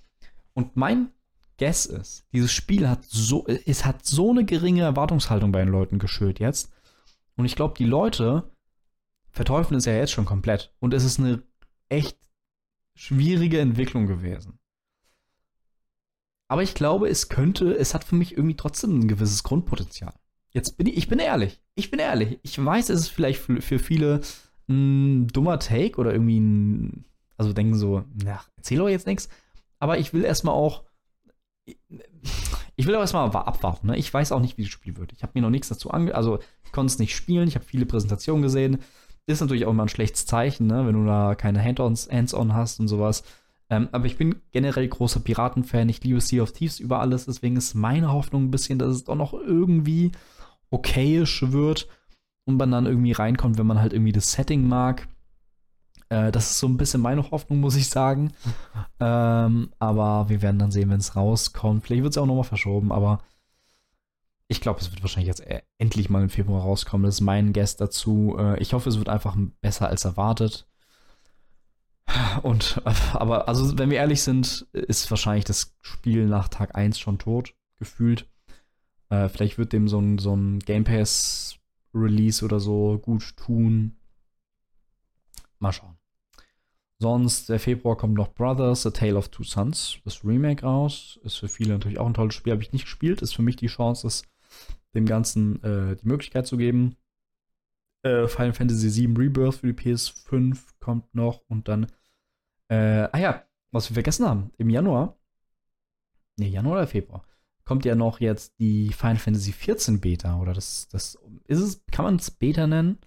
[0.53, 1.11] Und mein
[1.57, 5.99] Guess ist, dieses Spiel hat so, es hat so eine geringe Erwartungshaltung bei den Leuten
[5.99, 6.71] geschürt jetzt.
[7.37, 8.51] Und ich glaube, die Leute
[9.31, 10.73] verteufeln es ja jetzt schon komplett.
[10.79, 11.43] Und es ist eine
[11.87, 12.17] echt
[12.95, 14.59] schwierige Entwicklung gewesen.
[16.47, 20.13] Aber ich glaube, es könnte, es hat für mich irgendwie trotzdem ein gewisses Grundpotenzial.
[20.55, 21.61] Jetzt bin ich, ich bin ehrlich.
[21.75, 22.39] Ich bin ehrlich.
[22.41, 24.21] Ich weiß, es ist vielleicht für, viele
[24.69, 27.05] ein dummer Take oder irgendwie ein,
[27.37, 29.27] also denken so, na, erzähl doch jetzt nichts.
[29.79, 30.83] Aber ich will erstmal auch
[32.75, 33.87] ich will aber erstmal abwarten.
[33.87, 33.97] Ne?
[33.97, 35.11] Ich weiß auch nicht, wie das Spiel wird.
[35.13, 36.13] Ich habe mir noch nichts dazu ange...
[36.13, 37.47] Also, ich konnte es nicht spielen.
[37.47, 38.79] Ich habe viele Präsentationen gesehen.
[39.27, 40.85] Ist natürlich auch immer ein schlechtes Zeichen, ne?
[40.85, 43.23] wenn du da keine Hands-on hast und sowas.
[43.69, 45.89] Ähm, aber ich bin generell großer Piraten-Fan.
[45.89, 47.25] Ich liebe Sea of Thieves über alles.
[47.25, 50.11] Deswegen ist meine Hoffnung ein bisschen, dass es doch noch irgendwie
[50.69, 51.87] okayisch wird
[52.45, 55.07] und man dann irgendwie reinkommt, wenn man halt irgendwie das Setting mag.
[56.09, 58.31] Äh, das ist so ein bisschen meine Hoffnung, muss ich sagen.
[58.99, 61.83] ähm, aber wir werden dann sehen, wenn es rauskommt.
[61.83, 63.19] Vielleicht wird es ja auch nochmal verschoben, aber
[64.47, 67.05] ich glaube, es wird wahrscheinlich jetzt äh, endlich mal im Februar rauskommen.
[67.05, 68.35] Das ist mein Guest dazu.
[68.37, 70.67] Äh, ich hoffe, es wird einfach besser als erwartet.
[72.43, 72.81] Und,
[73.13, 77.55] aber, also, wenn wir ehrlich sind, ist wahrscheinlich das Spiel nach Tag 1 schon tot,
[77.77, 78.27] gefühlt.
[79.15, 81.57] Äh, vielleicht wird dem so ein, so ein Game Pass
[81.93, 83.95] Release oder so gut tun.
[85.59, 85.97] Mal schauen.
[86.99, 91.19] Sonst, der Februar kommt noch Brothers, A Tale of Two Sons, das Remake raus.
[91.23, 93.21] Ist für viele natürlich auch ein tolles Spiel, habe ich nicht gespielt.
[93.21, 94.23] Ist für mich die Chance, das
[94.93, 96.95] dem Ganzen äh, die Möglichkeit zu geben.
[98.03, 101.87] Äh, Final Fantasy VII Rebirth für die PS5 kommt noch und dann,
[102.69, 105.17] äh, ah ja, was wir vergessen haben, im Januar,
[106.37, 107.25] ne, Januar oder Februar,
[107.65, 112.05] kommt ja noch jetzt die Final Fantasy XIV Beta oder das, das ist es, kann
[112.05, 112.99] man es Beta nennen?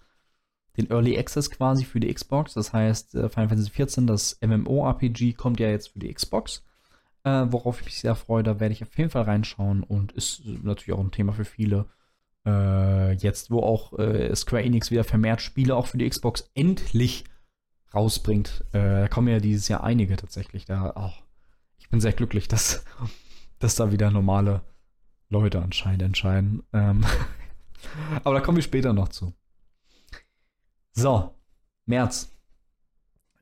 [0.76, 2.54] Den Early Access quasi für die Xbox.
[2.54, 6.64] Das heißt, äh, Final Fantasy XIV, das MMORPG, kommt ja jetzt für die Xbox.
[7.24, 10.44] Äh, worauf ich mich sehr freue, da werde ich auf jeden Fall reinschauen und ist
[10.44, 11.86] natürlich auch ein Thema für viele.
[12.46, 17.24] Äh, jetzt, wo auch äh, Square Enix wieder vermehrt Spiele auch für die Xbox endlich
[17.92, 20.64] rausbringt, äh, kommen ja dieses Jahr einige tatsächlich.
[20.64, 21.12] Da, oh,
[21.78, 22.84] ich bin sehr glücklich, dass
[23.58, 24.62] dass da wieder normale
[25.28, 26.62] Leute anscheinend entscheiden.
[26.72, 27.04] Ähm
[28.24, 29.32] Aber da kommen wir später noch zu.
[30.92, 31.34] So,
[31.86, 32.34] März.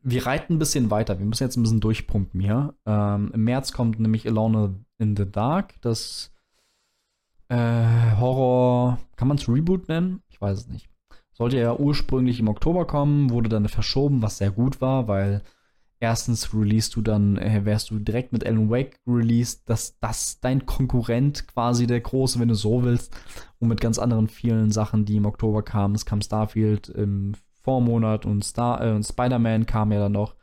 [0.02, 1.18] Wir reiten ein bisschen weiter.
[1.18, 2.74] Wir müssen jetzt ein bisschen durchpumpen hier.
[2.86, 5.74] Ähm, Im März kommt nämlich Alone in the Dark.
[5.80, 6.32] Das
[7.48, 10.22] äh, Horror, kann man es Reboot nennen?
[10.28, 10.88] Ich weiß es nicht.
[11.32, 15.42] Sollte ja ursprünglich im Oktober kommen, wurde dann verschoben, was sehr gut war, weil
[16.00, 20.66] erstens release du dann, äh, wärst du direkt mit Alan Wake released, dass das dein
[20.66, 23.14] Konkurrent quasi der große, wenn du so willst,
[23.58, 25.94] und mit ganz anderen vielen Sachen, die im Oktober kamen.
[25.94, 30.36] Es kam Starfield im Vormonat und, Star äh, Spider-Man kam ja dann noch.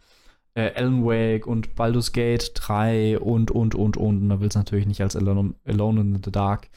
[0.56, 4.22] Äh, Alan Wake und Baldur's Gate 3 und, und, und, und.
[4.22, 6.70] Und da willst du natürlich nicht als Alone, Alone in the Dark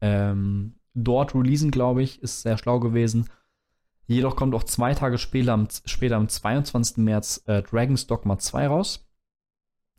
[0.00, 2.22] ähm, dort releasen, glaube ich.
[2.22, 3.28] Ist sehr schlau gewesen.
[4.06, 6.98] Jedoch kommt auch zwei Tage später, am, später am 22.
[6.98, 9.06] März äh, Dragon's Dogma 2 raus.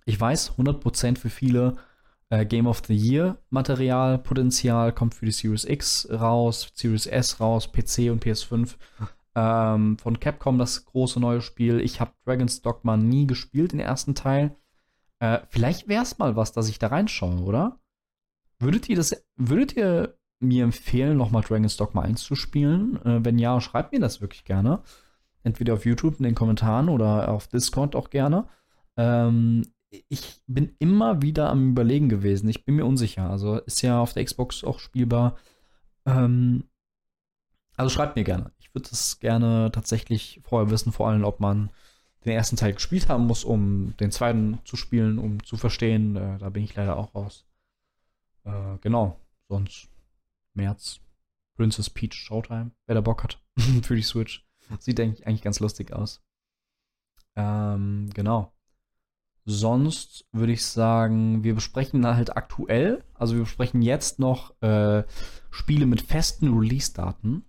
[0.06, 1.76] Ich weiß, 100% für viele
[2.30, 7.39] äh, Game of the Year Material, Potenzial kommt für die Series X raus, Series S
[7.39, 8.76] raus, PC und PS5.
[9.39, 11.80] Ähm, von Capcom das große neue Spiel.
[11.80, 14.56] Ich habe Dragon's Dogma nie gespielt, den ersten Teil.
[15.20, 17.80] Äh, vielleicht wäre es mal was, dass ich da reinschaue, oder?
[18.58, 22.97] Würdet ihr das, würdet ihr mir empfehlen, nochmal Dragon's Dogma 1 zu spielen?
[23.06, 24.82] Äh, wenn ja, schreibt mir das wirklich gerne.
[25.43, 28.47] Entweder auf YouTube in den Kommentaren oder auf Discord auch gerne.
[28.97, 29.63] Ähm,
[30.10, 32.50] ich bin immer wieder am Überlegen gewesen.
[32.50, 33.30] Ich bin mir unsicher.
[33.30, 35.38] Also ist ja auf der Xbox auch spielbar.
[36.06, 36.65] Ähm,
[37.76, 38.52] also schreibt mir gerne.
[38.60, 41.69] Ich würde das gerne tatsächlich vorher wissen, vor allem, ob man
[42.26, 46.15] den ersten Teil gespielt haben muss, um den zweiten zu spielen, um zu verstehen.
[46.15, 47.45] Äh, da bin ich leider auch raus.
[48.43, 49.19] Äh, genau.
[49.47, 49.88] Sonst
[50.58, 51.00] März.
[51.56, 53.41] Princess Peach Showtime, wer da Bock hat
[53.84, 54.46] für die Switch.
[54.80, 56.22] Sieht eigentlich ganz lustig aus.
[57.36, 58.54] Ähm, genau.
[59.46, 65.04] Sonst würde ich sagen, wir besprechen halt aktuell, also wir besprechen jetzt noch äh,
[65.50, 67.46] Spiele mit festen Release-Daten.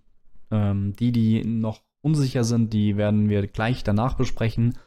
[0.49, 4.77] Ähm, die, die noch unsicher sind, die werden wir gleich danach besprechen.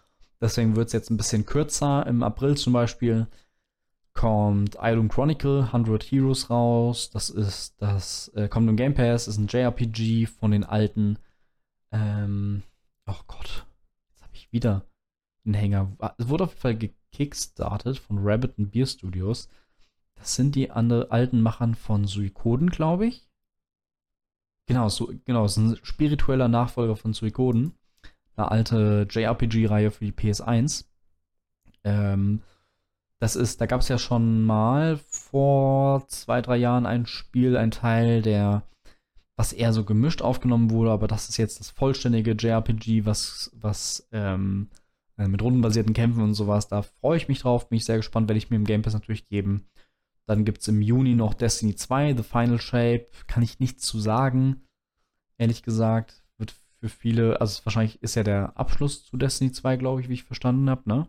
[0.41, 2.07] Deswegen wird es jetzt ein bisschen kürzer.
[2.07, 3.27] Im April zum Beispiel
[4.15, 7.11] kommt Idle Chronicle 100 Heroes raus.
[7.11, 11.19] Das ist das äh, kommt im Game Pass, ist ein JRPG von den alten.
[11.91, 12.63] Ähm,
[13.07, 13.67] oh Gott,
[14.09, 14.85] jetzt habe ich wieder
[15.45, 15.93] einen Hänger.
[16.19, 19.49] Es wurde auf jeden Fall gekickstartet von Rabbit and Beer Studios.
[20.15, 23.29] Das sind die andere, alten Machern von Suikoden, glaube ich.
[24.67, 27.75] Genau, so, genau, es ist ein spiritueller Nachfolger von Suikoden.
[28.37, 30.87] Eine alte JRPG-Reihe für die PS1.
[31.85, 32.43] Ähm,
[33.23, 37.71] das ist, da gab es ja schon mal vor zwei, drei Jahren ein Spiel, ein
[37.71, 38.65] Teil, der,
[39.37, 44.09] was eher so gemischt aufgenommen wurde, aber das ist jetzt das vollständige JRPG, was, was
[44.11, 44.71] ähm,
[45.19, 46.67] äh, mit rundenbasierten Kämpfen und sowas.
[46.67, 48.93] Da freue ich mich drauf, bin ich sehr gespannt, werde ich mir im Game Pass
[48.93, 49.69] natürlich geben.
[50.27, 53.07] Dann gibt es im Juni noch Destiny 2, The Final Shape.
[53.29, 54.63] Kann ich nichts zu sagen,
[55.39, 56.25] ehrlich gesagt.
[56.39, 60.15] Wird für viele, also wahrscheinlich ist ja der Abschluss zu Destiny 2, glaube ich, wie
[60.15, 61.09] ich verstanden habe, ne?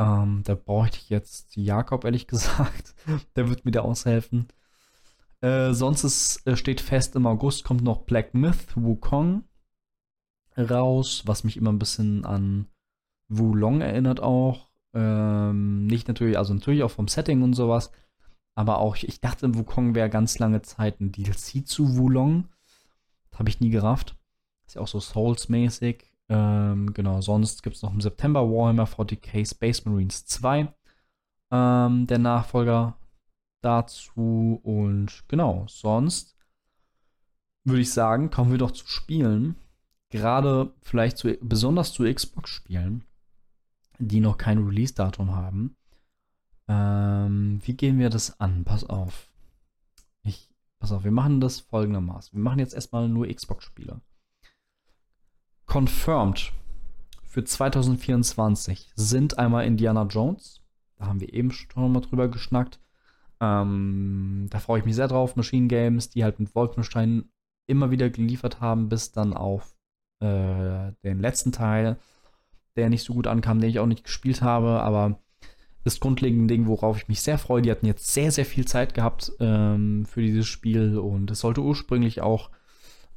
[0.00, 2.94] Ähm, da bräuchte ich jetzt Jakob, ehrlich gesagt.
[3.36, 4.48] Der wird mir da aushelfen.
[5.42, 9.44] Äh, sonst ist, äh, steht fest, im August kommt noch Black Myth Wukong
[10.56, 12.66] raus, was mich immer ein bisschen an
[13.28, 14.70] Wulong erinnert auch.
[14.94, 17.92] Ähm, nicht natürlich, also natürlich auch vom Setting und sowas.
[18.54, 22.48] Aber auch, ich dachte, Wukong wäre ganz lange Zeit ein DLC zu Wulong.
[23.30, 24.16] Das habe ich nie gerafft.
[24.66, 26.09] Ist ja auch so Souls-mäßig.
[26.30, 30.72] Ähm, genau, sonst gibt es noch im September Warhammer 40k Space Marines 2.
[31.50, 32.96] Ähm, der Nachfolger
[33.62, 34.60] dazu.
[34.62, 36.36] Und genau, sonst
[37.64, 39.56] würde ich sagen, kommen wir doch zu Spielen.
[40.10, 43.04] Gerade vielleicht zu, besonders zu Xbox-Spielen,
[43.98, 45.76] die noch kein Release-Datum haben.
[46.68, 48.64] Ähm, wie gehen wir das an?
[48.64, 49.28] Pass auf.
[50.22, 52.38] Ich, pass auf, wir machen das folgendermaßen.
[52.38, 54.00] Wir machen jetzt erstmal nur Xbox-Spiele
[55.70, 56.52] confirmed
[57.22, 60.60] für 2024 sind einmal Indiana Jones.
[60.98, 62.80] Da haben wir eben schon mal drüber geschnackt.
[63.40, 65.36] Ähm, da freue ich mich sehr drauf.
[65.36, 67.30] Machine Games, die halt mit Wolfenstein
[67.68, 69.76] immer wieder geliefert haben, bis dann auf
[70.18, 71.96] äh, den letzten Teil,
[72.74, 74.82] der nicht so gut ankam, den ich auch nicht gespielt habe.
[74.82, 75.20] Aber
[75.84, 77.62] ist grundlegend ein Ding, worauf ich mich sehr freue.
[77.62, 81.62] Die hatten jetzt sehr, sehr viel Zeit gehabt ähm, für dieses Spiel und es sollte
[81.62, 82.50] ursprünglich auch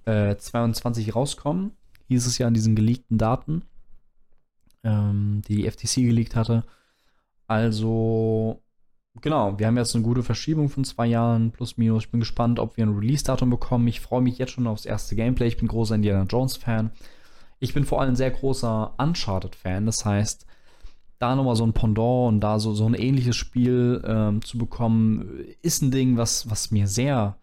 [0.05, 1.71] äh, 22 rauskommen,
[2.07, 3.63] hieß es ja an diesen geleakten Daten,
[4.83, 6.63] ähm, die die FTC geleakt hatte.
[7.47, 8.61] Also,
[9.21, 12.05] genau, wir haben jetzt eine gute Verschiebung von zwei Jahren plus minus.
[12.05, 13.87] Ich bin gespannt, ob wir ein Release-Datum bekommen.
[13.87, 15.47] Ich freue mich jetzt schon aufs erste Gameplay.
[15.47, 16.91] Ich bin großer Indiana Jones-Fan.
[17.59, 19.85] Ich bin vor allem sehr großer Uncharted-Fan.
[19.85, 20.45] Das heißt,
[21.19, 25.45] da nochmal so ein Pendant und da so, so ein ähnliches Spiel ähm, zu bekommen,
[25.61, 27.37] ist ein Ding, was, was mir sehr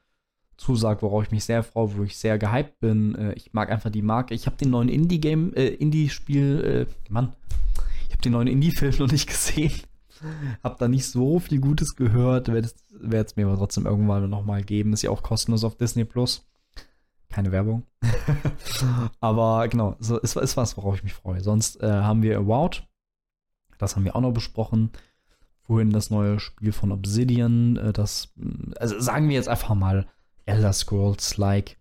[0.61, 3.15] zusagt, worauf ich mich sehr freue, wo ich sehr gehypt bin.
[3.15, 4.35] Äh, ich mag einfach die Marke.
[4.35, 7.33] Ich habe den neuen Indie-Game, äh, Indie-Spiel, äh, Mann,
[8.07, 9.73] ich habe den neuen Indie-Film noch nicht gesehen.
[10.63, 12.49] hab da nicht so viel Gutes gehört.
[12.49, 12.69] Werde
[13.27, 14.93] es mir aber trotzdem irgendwann nochmal geben.
[14.93, 16.47] Ist ja auch kostenlos auf Disney Plus.
[17.31, 17.85] Keine Werbung.
[19.21, 21.41] aber genau, so ist, ist was, worauf ich mich freue.
[21.41, 22.87] Sonst äh, haben wir Award.
[23.79, 24.91] Das haben wir auch noch besprochen.
[25.63, 27.77] Vorhin das neue Spiel von Obsidian.
[27.77, 28.35] Äh, das,
[28.79, 30.07] also sagen wir jetzt einfach mal
[30.47, 31.77] Elder Scrolls-like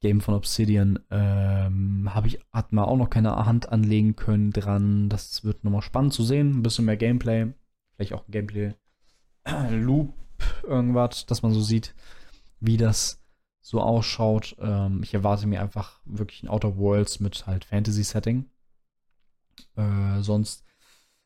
[0.00, 0.98] Game von Obsidian.
[1.10, 5.08] Ähm, habe ich, hat man auch noch keine Hand anlegen können dran.
[5.08, 6.58] Das wird nochmal spannend zu sehen.
[6.58, 7.52] Ein bisschen mehr Gameplay.
[7.94, 10.14] Vielleicht auch ein Gameplay-Loop,
[10.64, 11.94] irgendwas, dass man so sieht,
[12.60, 13.22] wie das
[13.60, 14.56] so ausschaut.
[14.60, 18.44] Ähm, ich erwarte mir einfach wirklich ein Outer Worlds mit halt Fantasy-Setting.
[19.76, 20.64] Äh, sonst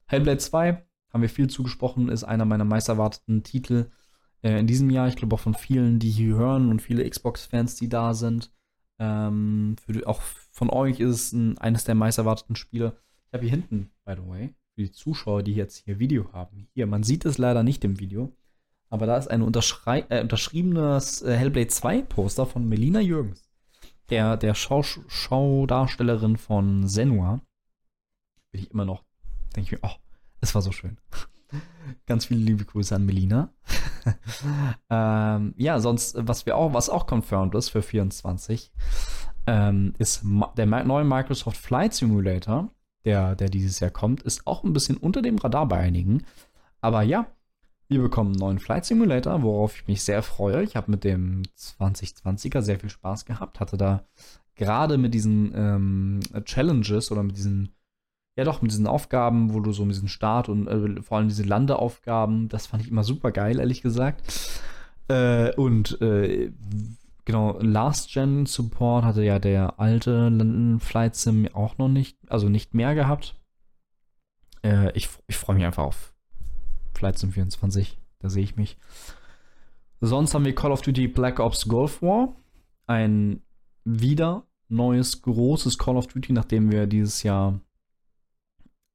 [0.07, 0.83] Hellblade 2
[1.13, 3.91] haben wir viel zugesprochen, ist einer meiner meist erwarteten Titel
[4.43, 5.09] äh, in diesem Jahr.
[5.09, 8.51] Ich glaube auch von vielen, die hier hören und viele Xbox-Fans, die da sind.
[8.99, 12.97] Ähm, für, auch von euch ist es ein, eines der meist erwarteten Spiele.
[13.27, 16.69] Ich habe hier hinten, by the way, für die Zuschauer, die jetzt hier Video haben.
[16.75, 18.37] Hier, man sieht es leider nicht im Video.
[18.89, 23.49] Aber da ist ein äh, unterschriebenes äh, Hellblade 2 Poster von Melina Jürgens.
[24.11, 27.41] Der, der Schau Schaudarstellerin von Senua.
[28.51, 29.05] Bin ich immer noch
[29.55, 29.97] denke ich mir, oh,
[30.41, 30.99] es war so schön.
[32.07, 33.53] Ganz viele liebe Grüße an Melina.
[34.91, 38.73] ähm, ja, sonst, was wir auch, was auch confirmed ist für 24,
[39.47, 40.25] ähm, ist
[40.57, 42.71] der neue Microsoft Flight Simulator,
[43.05, 46.25] der, der dieses Jahr kommt, ist auch ein bisschen unter dem Radar bei einigen.
[46.81, 47.27] Aber ja,
[47.89, 50.63] wir bekommen einen neuen Flight Simulator, worauf ich mich sehr freue.
[50.63, 54.05] Ich habe mit dem 2020er sehr viel Spaß gehabt, hatte da
[54.55, 57.75] gerade mit diesen ähm, Challenges oder mit diesen
[58.41, 61.29] ja doch, mit diesen Aufgaben, wo du so mit diesen Start und äh, vor allem
[61.29, 64.23] diese Landeaufgaben, das fand ich immer super geil, ehrlich gesagt.
[65.09, 66.51] Äh, und äh,
[67.27, 72.73] genau, Last Gen Support hatte ja der alte Flight Sim auch noch nicht, also nicht
[72.73, 73.39] mehr gehabt.
[74.63, 76.15] Äh, ich ich freue mich einfach auf
[76.95, 78.79] Flight Sim 24, da sehe ich mich.
[80.01, 82.35] Sonst haben wir Call of Duty Black Ops Gulf War.
[82.87, 83.43] Ein
[83.85, 87.61] wieder neues, großes Call of Duty, nachdem wir dieses Jahr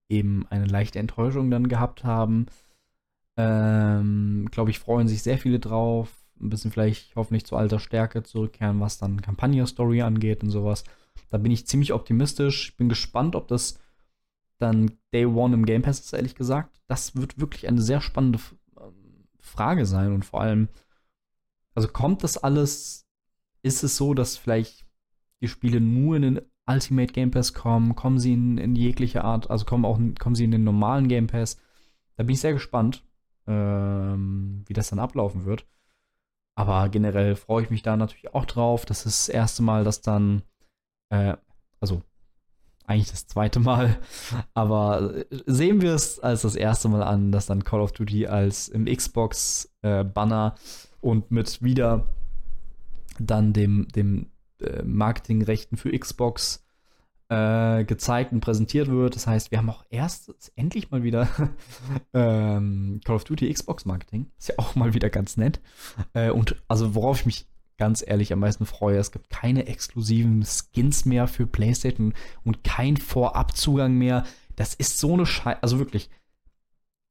[0.10, 2.48] eben eine leichte Enttäuschung dann gehabt haben.
[3.38, 6.10] Ähm, Glaube ich, freuen sich sehr viele drauf.
[6.40, 10.84] Ein bisschen vielleicht hoffentlich zu alter Stärke zurückkehren, was dann Kampagne-Story angeht und sowas.
[11.30, 12.70] Da bin ich ziemlich optimistisch.
[12.70, 13.80] Ich bin gespannt, ob das
[14.58, 16.82] dann Day One im Game Pass ist, ehrlich gesagt.
[16.88, 18.40] Das wird wirklich eine sehr spannende
[18.80, 20.70] ähm, Frage sein und vor allem,
[21.74, 23.06] also kommt das alles,
[23.64, 24.86] ist es so, dass vielleicht
[25.42, 29.50] die Spiele nur in den Ultimate Game Pass kommen, kommen sie in, in jegliche Art,
[29.50, 31.58] also kommen auch kommen sie in den normalen Game Pass.
[32.18, 33.04] Da bin ich sehr gespannt,
[33.48, 35.66] ähm, wie das dann ablaufen wird.
[36.56, 38.86] Aber generell freue ich mich da natürlich auch drauf.
[38.86, 40.42] Das ist das erste Mal, dass dann,
[41.10, 41.36] äh,
[41.80, 42.02] also
[42.88, 43.98] eigentlich das zweite Mal,
[44.54, 48.70] aber sehen wir es als das erste Mal an, dass dann Call of Duty als
[48.70, 52.08] im Xbox-Banner äh, und mit wieder
[53.20, 56.66] dann dem, dem äh, Marketingrechten für Xbox
[57.30, 59.16] äh, gezeigt und präsentiert wird.
[59.16, 61.28] Das heißt, wir haben auch erst endlich mal wieder
[62.14, 64.32] ähm, Call of Duty Xbox Marketing.
[64.38, 65.60] Ist ja auch mal wieder ganz nett.
[66.14, 67.48] Äh, und also worauf ich mich
[67.78, 72.98] ganz ehrlich am meisten freue, es gibt keine exklusiven Skins mehr für PlayStation und kein
[72.98, 74.24] Vorabzugang mehr.
[74.56, 75.62] Das ist so eine Scheiße.
[75.62, 76.10] Also wirklich,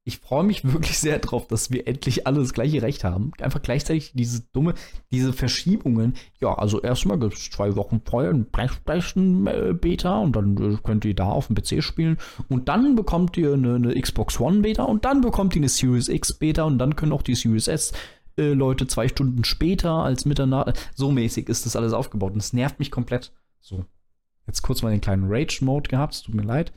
[0.07, 3.31] ich freue mich wirklich sehr drauf, dass wir endlich alle das gleiche Recht haben.
[3.41, 4.75] Einfach gleichzeitig diese dumme,
[5.11, 6.13] diese Verschiebungen.
[6.39, 10.77] Ja, also erstmal gibt es zwei Wochen vorher ein PlayStation äh, Beta und dann äh,
[10.83, 12.17] könnt ihr da auf dem PC spielen.
[12.49, 16.07] Und dann bekommt ihr eine, eine, Xbox One Beta und dann bekommt ihr eine Series
[16.07, 17.91] X Beta und dann können auch die Series S
[18.37, 20.91] äh, Leute zwei Stunden später als Mitternacht.
[20.93, 23.33] So mäßig ist das alles aufgebaut und es nervt mich komplett.
[23.59, 23.85] So.
[24.45, 26.71] Jetzt kurz mal den kleinen Rage-Mode gehabt, es tut mir leid.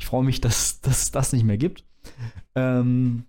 [0.00, 1.84] Ich freue mich, dass, dass es das nicht mehr gibt.
[2.54, 3.26] Ähm,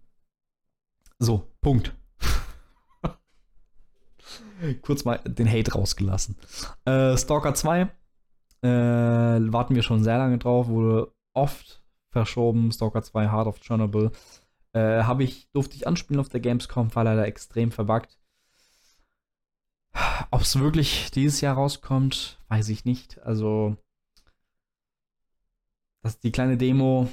[1.19, 1.93] so, Punkt.
[4.81, 6.37] Kurz mal den Hate rausgelassen.
[6.85, 7.87] Äh, Stalker 2 äh,
[8.63, 12.71] warten wir schon sehr lange drauf, wurde oft verschoben.
[12.71, 14.11] Stalker 2 Heart of Chernobyl.
[14.71, 18.17] Äh, habe ich, durfte ich anspielen auf der Gamescom, war leider extrem verbuggt.
[20.31, 23.19] Ob es wirklich dieses Jahr rauskommt, weiß ich nicht.
[23.23, 23.75] Also,
[26.01, 27.07] das die kleine Demo.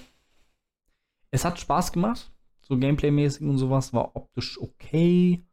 [1.30, 5.44] Es hat Spaß gemacht, so Gameplay-mäßig und sowas, war optisch okay.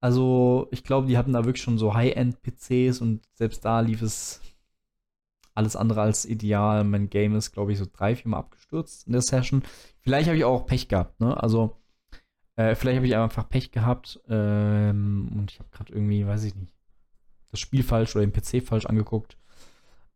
[0.00, 4.40] Also, ich glaube, die hatten da wirklich schon so High-End-PCs und selbst da lief es
[5.54, 6.84] alles andere als ideal.
[6.84, 9.64] Mein Game ist, glaube ich, so drei, vier Mal abgestürzt in der Session.
[10.00, 11.40] Vielleicht habe ich auch Pech gehabt, ne?
[11.42, 11.76] Also,
[12.54, 16.54] äh, vielleicht habe ich einfach Pech gehabt ähm, und ich habe gerade irgendwie, weiß ich
[16.54, 16.72] nicht,
[17.50, 19.37] das Spiel falsch oder den PC falsch angeguckt.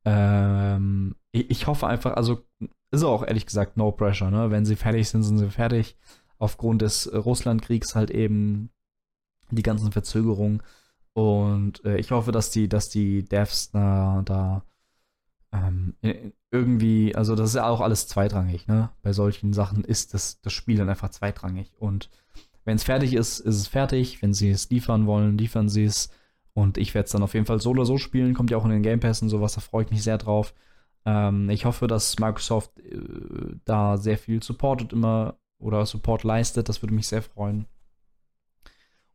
[0.05, 2.44] Ähm, ich, ich, hoffe einfach, also
[2.90, 4.50] ist auch ehrlich gesagt no pressure, ne?
[4.50, 5.96] Wenn sie fertig sind, sind sie fertig.
[6.38, 8.70] Aufgrund des Russlandkriegs halt eben
[9.50, 10.62] die ganzen Verzögerungen.
[11.14, 14.64] Und äh, ich hoffe, dass die, dass die Devs da, da
[15.53, 15.94] ähm,
[16.50, 18.90] irgendwie, also das ist ja auch alles zweitrangig, ne?
[19.03, 21.72] Bei solchen Sachen ist das, das Spiel dann einfach zweitrangig.
[21.78, 22.11] Und
[22.64, 24.22] wenn es fertig ist, ist es fertig.
[24.22, 26.11] Wenn sie es liefern wollen, liefern sie es.
[26.55, 28.34] Und ich werde es dann auf jeden Fall so oder so spielen.
[28.34, 30.55] Kommt ja auch in den Game Pass und sowas, da freue ich mich sehr drauf.
[31.05, 32.98] Ähm, ich hoffe, dass Microsoft äh,
[33.64, 36.68] da sehr viel supportet immer oder Support leistet.
[36.68, 37.66] Das würde mich sehr freuen.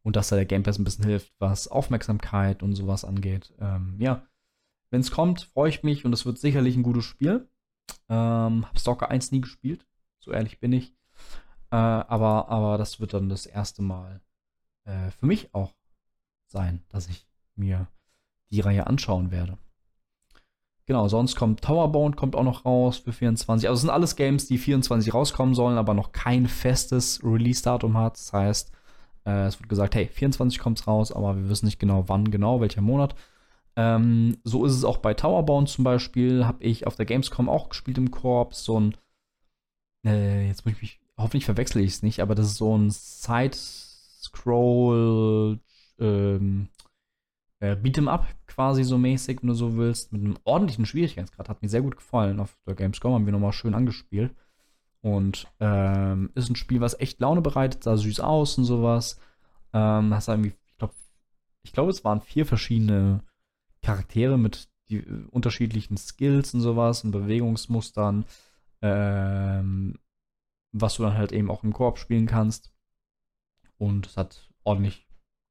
[0.03, 3.53] Und dass da der Game Pass ein bisschen hilft, was Aufmerksamkeit und sowas angeht.
[3.59, 4.25] Ähm, ja,
[4.89, 7.49] wenn es kommt, freue ich mich und es wird sicherlich ein gutes Spiel.
[8.09, 9.85] Ähm, hab Stalker 1 nie gespielt,
[10.19, 10.93] so ehrlich bin ich.
[11.71, 14.21] Äh, aber, aber das wird dann das erste Mal
[14.85, 15.73] äh, für mich auch
[16.47, 17.87] sein, dass ich mir
[18.49, 19.57] die Reihe anschauen werde.
[20.85, 23.67] Genau, sonst kommt Towerbound kommt auch noch raus für 24.
[23.67, 28.13] Also es sind alles Games, die 24 rauskommen sollen, aber noch kein festes Release-Datum hat.
[28.13, 28.71] Das heißt,
[29.25, 32.31] äh, es wird gesagt, hey, 24 kommt es raus, aber wir wissen nicht genau, wann
[32.31, 33.15] genau, welcher Monat.
[33.75, 36.45] Ähm, so ist es auch bei Towerbound zum Beispiel.
[36.45, 38.55] Habe ich auf der Gamescom auch gespielt im Korb.
[38.55, 38.95] So ein,
[40.05, 42.91] äh, jetzt muss ich mich, hoffentlich verwechsel ich es nicht, aber das ist so ein
[42.91, 45.59] Side-Scroll,
[45.99, 46.69] ähm,
[47.59, 51.49] äh, Beat'em Up quasi so mäßig, wenn du so willst, mit einem ordentlichen Schwierigkeitsgrad.
[51.49, 52.39] Hat mir sehr gut gefallen.
[52.39, 54.35] Auf der Gamescom haben wir nochmal schön angespielt.
[55.01, 59.19] Und ähm, ist ein Spiel, was echt Laune bereitet, sah süß aus und sowas.
[59.73, 60.93] Ähm, hast irgendwie, ich glaube,
[61.63, 63.23] ich glaube, es waren vier verschiedene
[63.81, 68.25] Charaktere mit die äh, unterschiedlichen Skills und sowas und Bewegungsmustern,
[68.81, 69.99] ähm,
[70.71, 72.73] was du dann halt eben auch im Koop spielen kannst.
[73.77, 75.06] Und es hat ordentlich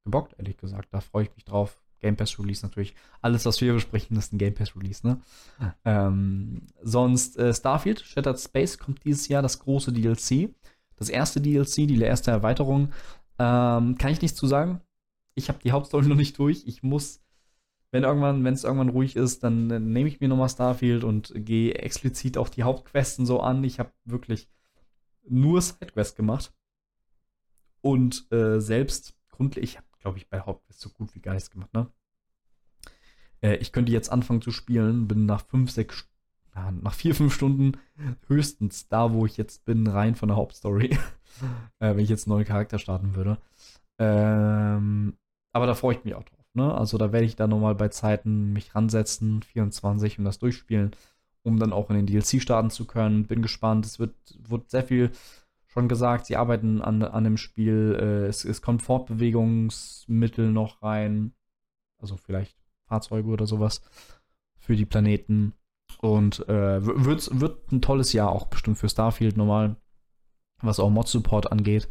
[0.07, 0.87] gebockt, ehrlich gesagt.
[0.91, 1.77] Da freue ich mich drauf.
[1.99, 2.95] Game Pass Release natürlich.
[3.21, 5.19] Alles, was wir besprechen, ist ein Game Pass Release, ne?
[5.83, 10.53] Ähm, sonst äh, Starfield, Shattered Space kommt dieses Jahr das große DLC.
[10.95, 12.91] Das erste DLC, die erste Erweiterung.
[13.39, 14.81] Ähm, kann ich nichts zu sagen.
[15.35, 16.63] Ich habe die Hauptstory noch nicht durch.
[16.65, 17.21] Ich muss,
[17.91, 21.31] wenn irgendwann, wenn es irgendwann ruhig ist, dann äh, nehme ich mir nochmal Starfield und
[21.35, 23.63] gehe explizit auch die Hauptquesten so an.
[23.63, 24.47] Ich habe wirklich
[25.27, 26.53] nur Sidequests gemacht.
[27.81, 31.51] Und äh, selbst grundlegend, ich habe glaube ich, bei Hauptquest so gut wie gar nichts
[31.51, 31.87] gemacht, ne?
[33.41, 36.07] Äh, ich könnte jetzt anfangen zu spielen, bin nach fünf, sechs,
[36.55, 37.73] na, nach vier, fünf Stunden
[38.27, 40.91] höchstens da, wo ich jetzt bin, rein von der Hauptstory.
[41.79, 43.37] äh, wenn ich jetzt einen neuen Charakter starten würde.
[43.99, 45.17] Ähm,
[45.51, 46.73] aber da freue ich mich auch drauf, ne?
[46.73, 50.91] Also da werde ich dann nochmal bei Zeiten mich ransetzen, 24 und das durchspielen,
[51.43, 53.25] um dann auch in den DLC starten zu können.
[53.27, 53.85] Bin gespannt.
[53.85, 54.15] Es wird,
[54.47, 55.11] wird sehr viel
[55.77, 57.95] schon gesagt, sie arbeiten an, an dem Spiel.
[57.99, 61.33] Äh, es, es kommt Fortbewegungsmittel noch rein.
[61.99, 62.57] Also vielleicht
[62.87, 63.83] Fahrzeuge oder sowas
[64.57, 65.53] für die Planeten.
[66.01, 69.75] Und äh, wird, wird ein tolles Jahr auch bestimmt für Starfield normal,
[70.63, 71.87] was auch Mod-Support angeht.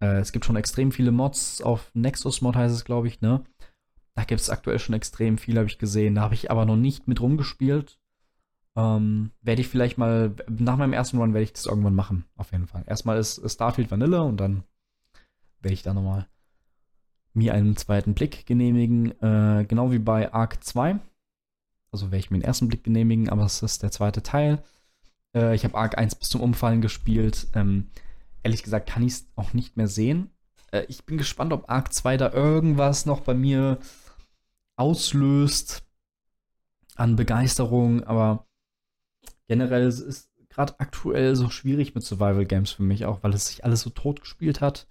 [0.00, 3.42] Äh, es gibt schon extrem viele Mods auf Nexus Mod heißt es, glaube ich, ne?
[4.14, 6.14] Da gibt es aktuell schon extrem viel, habe ich gesehen.
[6.14, 7.97] Da habe ich aber noch nicht mit rumgespielt.
[8.78, 12.52] Ähm, werde ich vielleicht mal, nach meinem ersten Run werde ich das irgendwann machen, auf
[12.52, 12.84] jeden Fall.
[12.86, 14.62] Erstmal ist, Starfield Vanille und dann
[15.60, 16.28] werde ich da nochmal
[17.34, 19.20] mir einen zweiten Blick genehmigen.
[19.20, 21.00] Äh, genau wie bei Arc 2.
[21.90, 24.62] Also werde ich mir den ersten Blick genehmigen, aber es ist der zweite Teil.
[25.34, 27.48] Äh, ich habe Arc 1 bis zum Umfallen gespielt.
[27.54, 27.90] Ähm,
[28.44, 30.30] ehrlich gesagt kann ich es auch nicht mehr sehen.
[30.70, 33.80] Äh, ich bin gespannt, ob Arc 2 da irgendwas noch bei mir
[34.76, 35.82] auslöst
[36.94, 38.47] an Begeisterung, aber
[39.48, 43.46] generell es ist gerade aktuell so schwierig mit Survival Games für mich auch, weil es
[43.46, 44.88] sich alles so tot gespielt hat.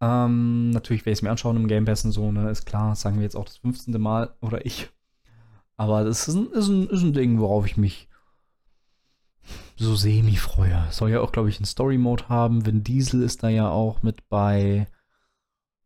[0.00, 2.94] Ähm, natürlich werde ich es mir anschauen im Game Pass und so, ne, ist klar,
[2.94, 4.00] sagen wir jetzt auch das 15.
[4.00, 4.90] Mal oder ich.
[5.76, 8.08] Aber das ist ein, ist ein, ist ein Ding, worauf ich mich
[9.76, 10.86] so semi freue.
[10.90, 12.66] Soll ja auch, glaube ich, einen Story-Mode haben.
[12.66, 14.88] Vin Diesel ist da ja auch mit bei.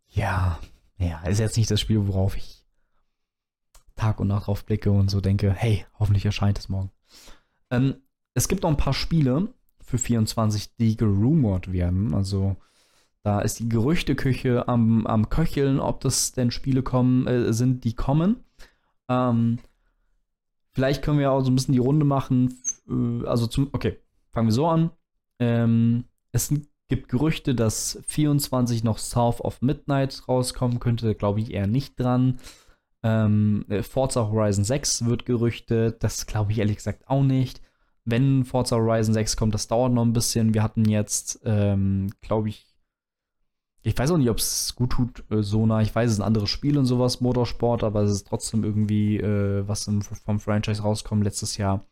[0.08, 0.58] Ja,
[0.98, 2.64] ja, ist jetzt nicht das Spiel, worauf ich
[3.96, 6.90] Tag und Nacht drauf blicke und so denke, hey, hoffentlich erscheint es morgen.
[7.72, 7.94] Ähm,
[8.34, 9.52] es gibt noch ein paar Spiele,
[9.92, 12.14] für 24, die gerumort werden.
[12.14, 12.56] Also
[13.22, 17.94] da ist die Gerüchteküche am, am Köcheln, ob das denn Spiele kommen, äh, sind, die
[17.94, 18.44] kommen.
[19.08, 19.58] Ähm,
[20.72, 22.58] vielleicht können wir auch so ein bisschen die Runde machen.
[22.88, 23.98] Äh, also zum, okay,
[24.32, 24.90] fangen wir so an.
[25.38, 26.52] Ähm, es
[26.88, 31.14] gibt Gerüchte, dass 24 noch South of Midnight rauskommen könnte.
[31.14, 32.38] Glaube ich eher nicht dran.
[33.02, 36.02] Ähm, Forza Horizon 6 wird gerüchtet.
[36.02, 37.60] Das glaube ich ehrlich gesagt auch nicht.
[38.04, 40.54] Wenn Forza Horizon 6 kommt, das dauert noch ein bisschen.
[40.54, 42.66] Wir hatten jetzt, ähm, glaube ich,
[43.84, 45.82] ich weiß auch nicht, ob es gut tut, äh, so nah.
[45.82, 49.18] Ich weiß, es ist ein anderes Spiel und sowas, Motorsport, aber es ist trotzdem irgendwie,
[49.18, 51.84] äh, was im, vom Franchise rauskommt letztes Jahr.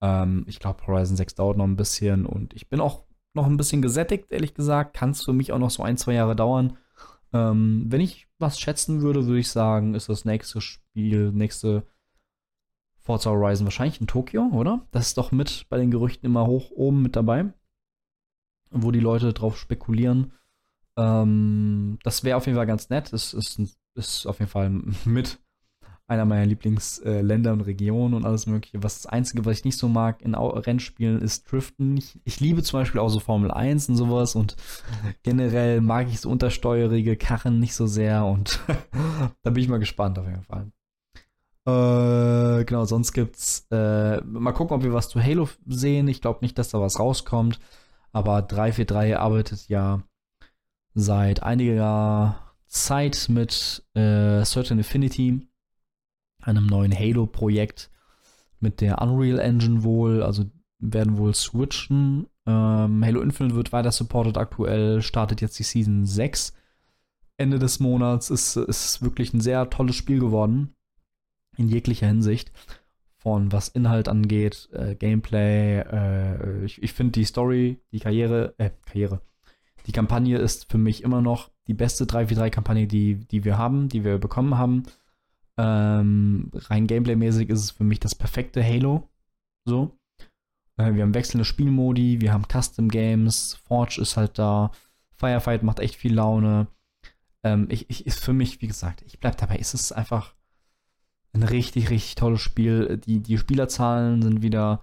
[0.00, 3.04] Ähm, ich glaube, Horizon 6 dauert noch ein bisschen und ich bin auch
[3.34, 4.94] noch ein bisschen gesättigt, ehrlich gesagt.
[4.94, 6.76] Kann es für mich auch noch so ein, zwei Jahre dauern.
[7.32, 11.86] Ähm, wenn ich was schätzen würde, würde ich sagen, ist das nächste Spiel, nächste
[12.98, 14.86] Forza Horizon wahrscheinlich in Tokio, oder?
[14.90, 17.52] Das ist doch mit bei den Gerüchten immer hoch oben mit dabei,
[18.70, 20.32] wo die Leute drauf spekulieren.
[20.96, 23.12] Ähm, das wäre auf jeden Fall ganz nett.
[23.12, 23.60] Es ist,
[23.94, 24.70] ist auf jeden Fall
[25.04, 25.40] mit
[26.10, 28.82] einer meiner Lieblingsländer äh, und Regionen und alles Mögliche.
[28.82, 31.96] Was das Einzige, was ich nicht so mag in Rennspielen, ist Driften.
[31.96, 34.56] Ich, ich, liebe zum Beispiel auch so Formel 1 und sowas und
[35.22, 38.58] generell mag ich so untersteuerige Karren nicht so sehr und
[39.42, 40.72] da bin ich mal gespannt auf jeden Fall.
[41.66, 46.08] Äh, genau, sonst gibt's äh, mal gucken, ob wir was zu Halo sehen.
[46.08, 47.60] Ich glaube nicht, dass da was rauskommt,
[48.10, 50.02] aber 343 arbeitet ja
[50.94, 52.36] seit einiger
[52.66, 55.46] Zeit mit äh, Certain Affinity,
[56.42, 57.90] einem neuen Halo-Projekt
[58.60, 60.44] mit der Unreal Engine wohl, also
[60.78, 62.26] werden wohl switchen.
[62.46, 66.54] Ähm, Halo Infinite wird weiter supported aktuell, startet jetzt die Season 6
[67.36, 68.30] Ende des Monats.
[68.30, 70.74] Ist, ist wirklich ein sehr tolles Spiel geworden.
[71.56, 72.52] In jeglicher Hinsicht.
[73.16, 75.80] Von was Inhalt angeht, äh, Gameplay.
[75.80, 79.20] Äh, ich ich finde die Story, die Karriere, äh, Karriere,
[79.86, 84.04] die Kampagne ist für mich immer noch die beste 343-Kampagne, die, die wir haben, die
[84.04, 84.84] wir bekommen haben.
[85.60, 89.10] Ähm, rein Gameplay-mäßig ist es für mich das perfekte Halo.
[89.66, 89.98] So.
[90.78, 94.70] Äh, wir haben wechselnde Spielmodi, wir haben Custom Games, Forge ist halt da,
[95.12, 96.68] Firefight macht echt viel Laune.
[97.42, 100.34] Ähm, ich, ich, ist für mich, wie gesagt, ich bleib dabei, ist es einfach
[101.34, 102.96] ein richtig, richtig tolles Spiel.
[102.96, 104.82] Die, die Spielerzahlen sind wieder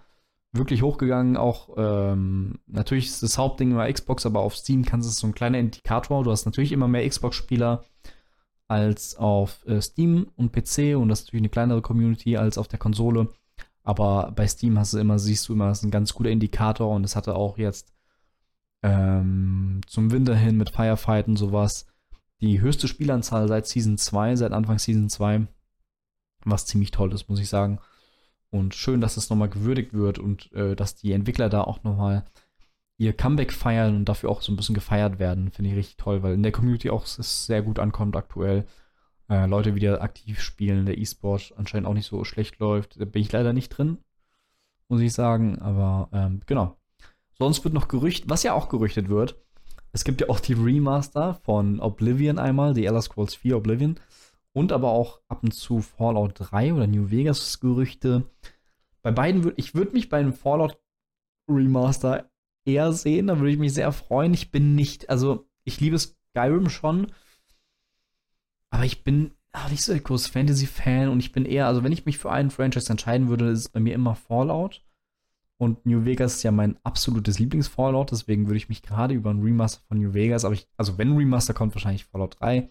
[0.54, 1.38] wirklich hochgegangen.
[1.38, 5.36] Auch ähm, natürlich ist das Hauptding immer Xbox, aber auf Steam kannst du so ein
[5.36, 6.24] kleiner Indikator.
[6.24, 7.84] Du hast natürlich immer mehr Xbox-Spieler
[8.68, 12.68] als auf äh, Steam und PC und das ist natürlich eine kleinere Community als auf
[12.68, 13.30] der Konsole.
[13.84, 16.94] Aber bei Steam hast du immer, siehst du immer, das ist ein ganz guter Indikator
[16.94, 17.94] und es hatte auch jetzt
[18.84, 21.88] ähm, zum Winter hin mit Firefight und sowas
[22.42, 25.48] die höchste Spielanzahl seit Season 2, seit Anfang Season 2,
[26.44, 27.80] was ziemlich toll ist, muss ich sagen.
[28.50, 32.26] Und schön, dass es nochmal gewürdigt wird und äh, dass die Entwickler da auch nochmal
[32.98, 35.52] ihr Comeback feiern und dafür auch so ein bisschen gefeiert werden.
[35.52, 38.66] Finde ich richtig toll, weil in der Community auch es sehr gut ankommt aktuell.
[39.30, 43.00] Äh, Leute wieder aktiv spielen, der E-Sport anscheinend auch nicht so schlecht läuft.
[43.00, 44.00] Da bin ich leider nicht drin,
[44.88, 45.60] muss ich sagen.
[45.60, 46.78] Aber ähm, genau.
[47.38, 49.38] Sonst wird noch gerücht, was ja auch gerüchtet wird.
[49.92, 54.00] Es gibt ja auch die Remaster von Oblivion einmal, die Elder Scrolls 4 Oblivion.
[54.54, 58.24] Und aber auch ab und zu Fallout 3 oder New Vegas Gerüchte.
[59.04, 60.80] Bei beiden würde ich würde mich bei einem Fallout
[61.48, 62.30] Remaster
[62.68, 64.34] eher sehen, da würde ich mich sehr freuen.
[64.34, 67.12] Ich bin nicht, also ich liebe Skyrim schon,
[68.70, 71.92] aber ich bin auch nicht so der große Fantasy-Fan und ich bin eher, also wenn
[71.92, 74.84] ich mich für einen Franchise entscheiden würde, ist es bei mir immer Fallout.
[75.60, 79.42] Und New Vegas ist ja mein absolutes Lieblings-Fallout, deswegen würde ich mich gerade über ein
[79.42, 82.70] Remaster von New Vegas, aber ich, also wenn ein Remaster kommt, wahrscheinlich Fallout 3.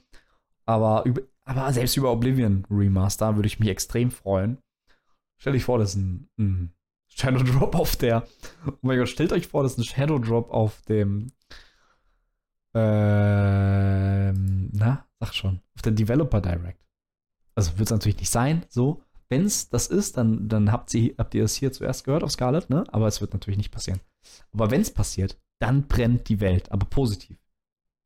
[0.67, 4.59] Aber über, aber selbst über Oblivion Remaster würde ich mich extrem freuen.
[5.41, 6.73] Stell dich vor, das ist ein, ein
[7.19, 8.27] Shadow Drop auf der.
[8.67, 11.33] Oh mein Gott, stellt euch vor, das ist ein Shadow Drop auf dem.
[12.75, 15.61] Ähm, na, sag schon.
[15.75, 16.85] Auf der Developer Direct.
[17.55, 19.03] Also wird es natürlich nicht sein, so.
[19.29, 22.31] Wenn es das ist, dann, dann habt, ihr, habt ihr es hier zuerst gehört auf
[22.31, 22.85] Scarlet, ne?
[22.93, 24.01] Aber es wird natürlich nicht passieren.
[24.53, 27.39] Aber wenn es passiert, dann brennt die Welt, aber positiv.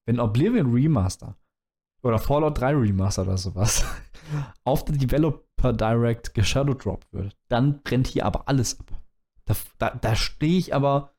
[0.07, 1.37] Wenn Oblivion Remaster
[2.03, 3.85] oder Fallout 3 Remaster oder sowas
[4.65, 4.97] auf der
[5.61, 8.87] Developer Direct geshadowdropped wird, dann brennt hier aber alles ab.
[9.45, 11.15] Da, da, da stehe ich aber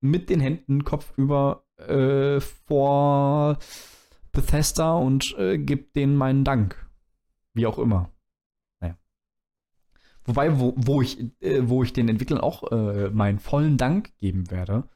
[0.00, 3.58] mit den Händen kopfüber äh, vor
[4.32, 6.90] Bethesda und äh, gebe denen meinen Dank.
[7.54, 8.10] Wie auch immer.
[8.80, 8.98] Naja.
[10.24, 14.50] Wobei, wo, wo, ich, äh, wo ich den Entwicklern auch äh, meinen vollen Dank geben
[14.50, 14.88] werde,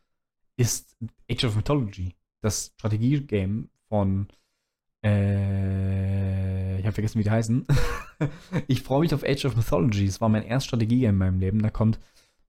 [0.57, 0.97] ist
[1.31, 2.15] Age of Mythology.
[2.43, 4.29] Das Strategie-Game von
[5.05, 7.67] äh, ich habe vergessen, wie die heißen.
[8.67, 10.07] ich freue mich auf Age of Mythology.
[10.07, 11.63] Es war mein erstes Strategie in meinem Leben.
[11.63, 11.99] Da kommt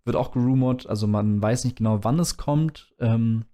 [0.06, 2.94] wird auch gerumort, also man weiß nicht genau, wann es kommt.
[3.00, 3.46] Ähm,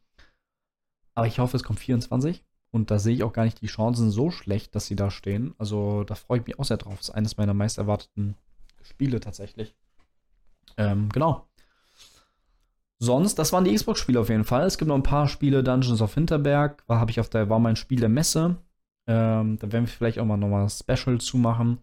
[1.13, 2.43] aber ich hoffe, es kommt 24.
[2.71, 5.55] Und da sehe ich auch gar nicht die Chancen so schlecht, dass sie da stehen.
[5.57, 6.97] Also da freue ich mich auch sehr drauf.
[6.97, 8.35] Das ist eines meiner meist erwarteten
[8.81, 9.75] Spiele tatsächlich.
[10.77, 11.47] Ähm, genau.
[12.99, 14.65] Sonst, das waren die Xbox-Spiele auf jeden Fall.
[14.65, 17.75] Es gibt noch ein paar Spiele, Dungeons of Hinterberg, war, ich auf der, war mein
[17.75, 18.57] Spiel der Messe.
[19.07, 21.79] Ähm, da werden wir vielleicht auch mal nochmal ein Special zumachen.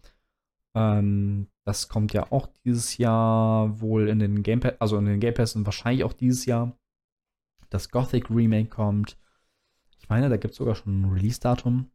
[0.75, 5.19] Ähm, das kommt ja auch dieses Jahr wohl in den Game Pass, also in den
[5.19, 6.77] Game Pass und wahrscheinlich auch dieses Jahr.
[7.69, 9.17] Das Gothic Remake kommt.
[9.99, 11.89] Ich meine, da gibt es sogar schon ein Release-Datum.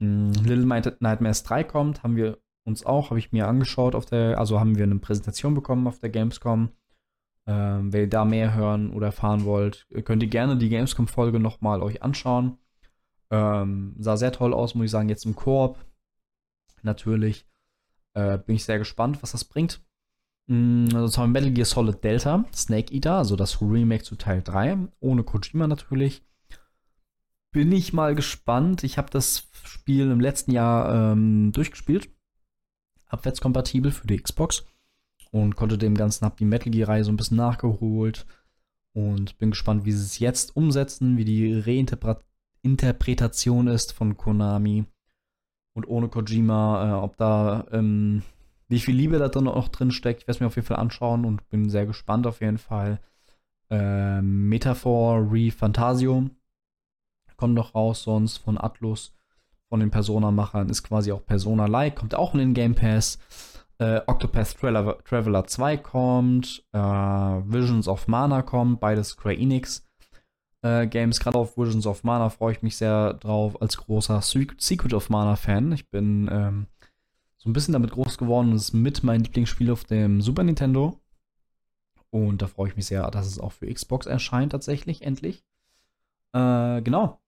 [0.00, 4.38] Mm, Little Nightmares 3 kommt, haben wir uns auch, habe ich mir angeschaut auf der,
[4.38, 6.70] also haben wir eine Präsentation bekommen auf der Gamescom.
[7.46, 11.82] Ähm, wenn ihr da mehr hören oder erfahren wollt, könnt ihr gerne die Gamescom-Folge nochmal
[11.82, 12.58] euch anschauen.
[13.32, 15.78] Ähm, sah sehr toll aus, muss ich sagen, jetzt im Koop.
[16.82, 17.46] Natürlich.
[18.14, 19.80] Äh, bin ich sehr gespannt, was das bringt.
[20.48, 24.42] Mhm, also haben wir Metal Gear Solid Delta, Snake Eater, also das Remake zu Teil
[24.42, 26.22] 3, ohne Kojima natürlich.
[27.52, 28.84] Bin ich mal gespannt.
[28.84, 32.10] Ich habe das Spiel im letzten Jahr ähm, durchgespielt.
[33.06, 34.66] Abwärtskompatibel für die Xbox.
[35.30, 38.26] Und konnte dem Ganzen, hab die Metal Gear-Reihe so ein bisschen nachgeholt.
[38.92, 41.52] Und bin gespannt, wie sie es jetzt umsetzen, wie die
[42.64, 44.84] Reinterpretation ist von Konami
[45.74, 48.22] und ohne Kojima, äh, ob da, ähm,
[48.68, 50.22] wie viel Liebe da drin noch drin steckt.
[50.22, 53.00] Ich werde es mir auf jeden Fall anschauen und bin sehr gespannt auf jeden Fall.
[53.70, 56.30] Äh, Metaphor Re Fantasio
[57.36, 59.14] kommt noch raus, sonst von Atlus,
[59.68, 63.18] von den Persona-Machern, ist quasi auch Persona-like, kommt auch in den Game Pass.
[63.78, 69.84] Äh, Octopath Traveler, Traveler 2 kommt, äh, Visions of Mana kommt, beides Square Enix
[70.62, 71.20] äh, Games.
[71.20, 75.72] Gerade auf Visions of Mana freue ich mich sehr drauf als großer Secret of Mana-Fan.
[75.72, 76.66] Ich bin ähm,
[77.36, 78.52] so ein bisschen damit groß geworden.
[78.52, 81.00] Das ist mit mein Lieblingsspiel auf dem Super Nintendo.
[82.10, 85.44] Und da freue ich mich sehr, dass es auch für Xbox erscheint, tatsächlich, endlich.
[86.32, 87.18] Äh, genau.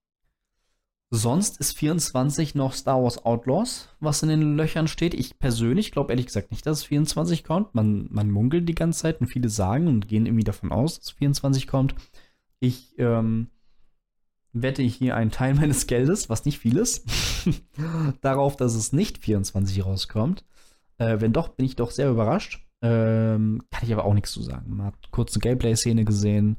[1.11, 5.14] Sonst ist 24 noch Star Wars Outlaws, was in den Löchern steht.
[5.14, 7.74] Ich persönlich glaube ehrlich gesagt nicht, dass es 24 kommt.
[7.74, 11.07] Man, man munkelt die ganze Zeit und viele sagen und gehen irgendwie davon aus, dass
[11.07, 11.95] es 24 kommt.
[12.65, 13.51] Ich ähm,
[14.55, 17.07] wette hier einen Teil meines Geldes, was nicht viel ist,
[18.23, 20.47] darauf, dass es nicht 24 rauskommt.
[20.97, 22.67] Äh, wenn doch, bin ich doch sehr überrascht.
[22.81, 24.77] Ähm, kann ich aber auch nichts zu sagen.
[24.77, 26.57] Man hat kurz eine Gameplay-Szene gesehen,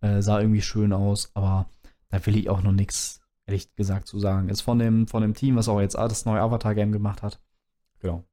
[0.00, 1.68] äh, sah irgendwie schön aus, aber
[2.08, 4.48] da will ich auch noch nichts, ehrlich gesagt, zu sagen.
[4.48, 7.40] Ist von dem, von dem Team, was auch jetzt das neue Avatar-Game gemacht hat.
[8.00, 8.24] Genau.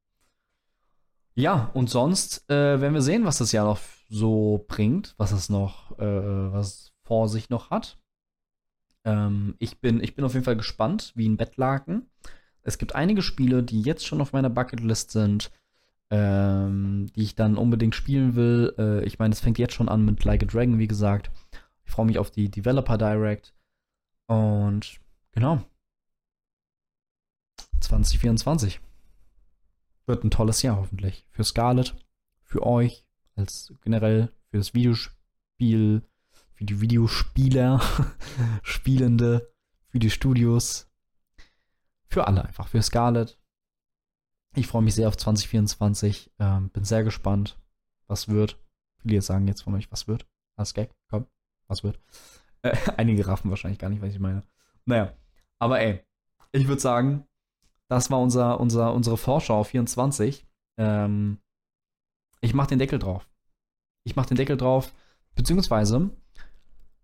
[1.37, 3.79] Ja, und sonst äh, werden wir sehen, was das Jahr noch
[4.09, 7.99] so bringt, was es noch, äh, was vor sich noch hat.
[9.05, 12.09] Ähm, ich, bin, ich bin auf jeden Fall gespannt, wie ein Bettlaken.
[12.63, 15.51] Es gibt einige Spiele, die jetzt schon auf meiner Bucketlist sind,
[16.09, 18.73] ähm, die ich dann unbedingt spielen will.
[18.79, 21.29] Äh, ich meine, es fängt jetzt schon an mit Like a Dragon, wie gesagt.
[21.85, 23.53] Ich freue mich auf die Developer Direct.
[24.25, 24.99] Und
[25.33, 25.61] genau.
[27.81, 28.81] 2024
[30.07, 31.27] wird ein tolles Jahr hoffentlich.
[31.29, 31.95] Für Scarlet,
[32.43, 33.05] für euch,
[33.35, 36.01] als generell für das Videospiel,
[36.53, 37.81] für die Videospieler,
[38.63, 39.53] Spielende,
[39.89, 40.89] für die Studios,
[42.07, 43.37] für alle einfach, für Scarlett.
[44.55, 47.59] Ich freue mich sehr auf 2024, ähm, bin sehr gespannt,
[48.07, 48.57] was wird.
[48.97, 50.25] Viele jetzt sagen jetzt von euch, was wird?
[50.55, 50.89] Was Gag?
[51.09, 51.27] Komm,
[51.67, 51.99] was wird?
[52.63, 54.41] Äh, einige raffen wahrscheinlich gar nicht, was ich meine.
[54.85, 55.13] Naja,
[55.59, 56.03] aber ey,
[56.53, 57.26] ich würde sagen,
[57.89, 60.45] das war unser, unser, unsere Vorschau 24.
[60.77, 61.39] Ähm,
[62.41, 63.27] ich mach den Deckel drauf.
[64.03, 64.93] Ich mach den Deckel drauf.
[65.35, 66.09] Beziehungsweise,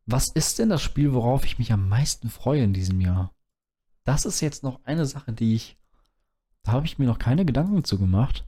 [0.06, 3.34] was ist denn das Spiel, worauf ich mich am meisten freue in diesem Jahr?
[4.04, 5.78] Das ist jetzt noch eine Sache, die ich.
[6.64, 8.46] Da habe ich mir noch keine Gedanken zu gemacht.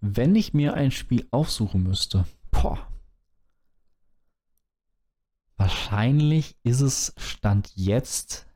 [0.00, 2.26] Wenn ich mir ein Spiel aufsuchen müsste.
[2.50, 2.78] Boah.
[5.56, 8.46] Wahrscheinlich ist es Stand jetzt.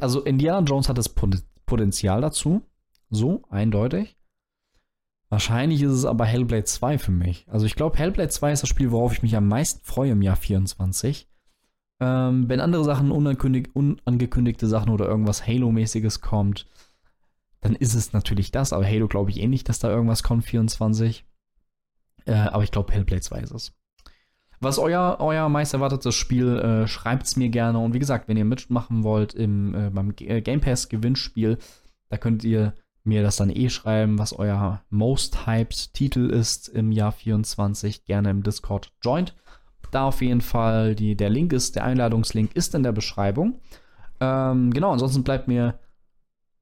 [0.00, 2.62] Also Indiana Jones hat das Potenzial dazu.
[3.10, 4.16] So, eindeutig.
[5.28, 7.46] Wahrscheinlich ist es aber Hellblade 2 für mich.
[7.48, 10.22] Also ich glaube, Hellblade 2 ist das Spiel, worauf ich mich am meisten freue im
[10.22, 11.28] Jahr 24.
[12.00, 16.66] Ähm, wenn andere Sachen, unangekündigte Sachen oder irgendwas Halo-mäßiges kommt,
[17.60, 18.72] dann ist es natürlich das.
[18.72, 21.24] Aber Halo glaube ich eh nicht, dass da irgendwas kommt, 24.
[22.26, 23.72] Äh, aber ich glaube, Hellblade 2 ist es.
[24.64, 27.78] Was euer, euer meist erwartetes Spiel, äh, schreibt es mir gerne.
[27.78, 31.58] Und wie gesagt, wenn ihr mitmachen wollt im, äh, beim G Game Pass Gewinnspiel,
[32.08, 36.90] da könnt ihr mir das dann eh schreiben, was euer most hyped Titel ist im
[36.90, 38.04] Jahr 24.
[38.04, 39.34] Gerne im Discord joint.
[39.90, 43.60] Da auf jeden Fall, die, der Link ist, der Einladungslink ist in der Beschreibung.
[44.20, 45.78] Ähm, genau, ansonsten bleibt mir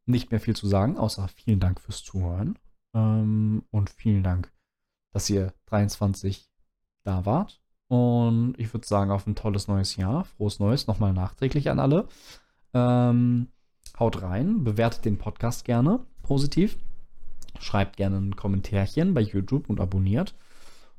[0.05, 2.59] nicht mehr viel zu sagen, außer vielen Dank fürs Zuhören.
[2.95, 4.53] Ähm, und vielen Dank
[5.13, 6.51] dass ihr 23
[7.05, 7.62] da wart.
[7.93, 10.25] Und ich würde sagen, auf ein tolles neues Jahr.
[10.25, 12.09] Frohes Neues nochmal nachträglich an alle.
[12.73, 13.49] Ähm,
[14.01, 16.79] haut rein, bewertet den Podcast gerne positiv.
[17.61, 20.35] Schreibt gerne ein Kommentärchen bei YouTube und abonniert.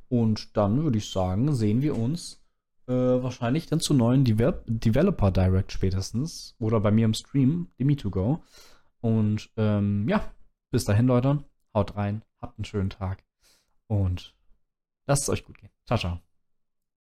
[0.08, 2.44] Und dann würde ich sagen, sehen wir uns
[2.86, 6.54] äh, wahrscheinlich dann zu neuen Deve Developer Direct spätestens.
[6.60, 8.42] Oder bei mir im Stream, Demi2Go.
[9.02, 10.32] Und ähm, ja,
[10.70, 11.44] bis dahin, Leute.
[11.74, 13.24] Haut rein, habt einen schönen Tag.
[13.88, 14.36] Und
[15.08, 15.72] lasst es euch gut gehen.
[15.88, 16.33] Ciao, ciao.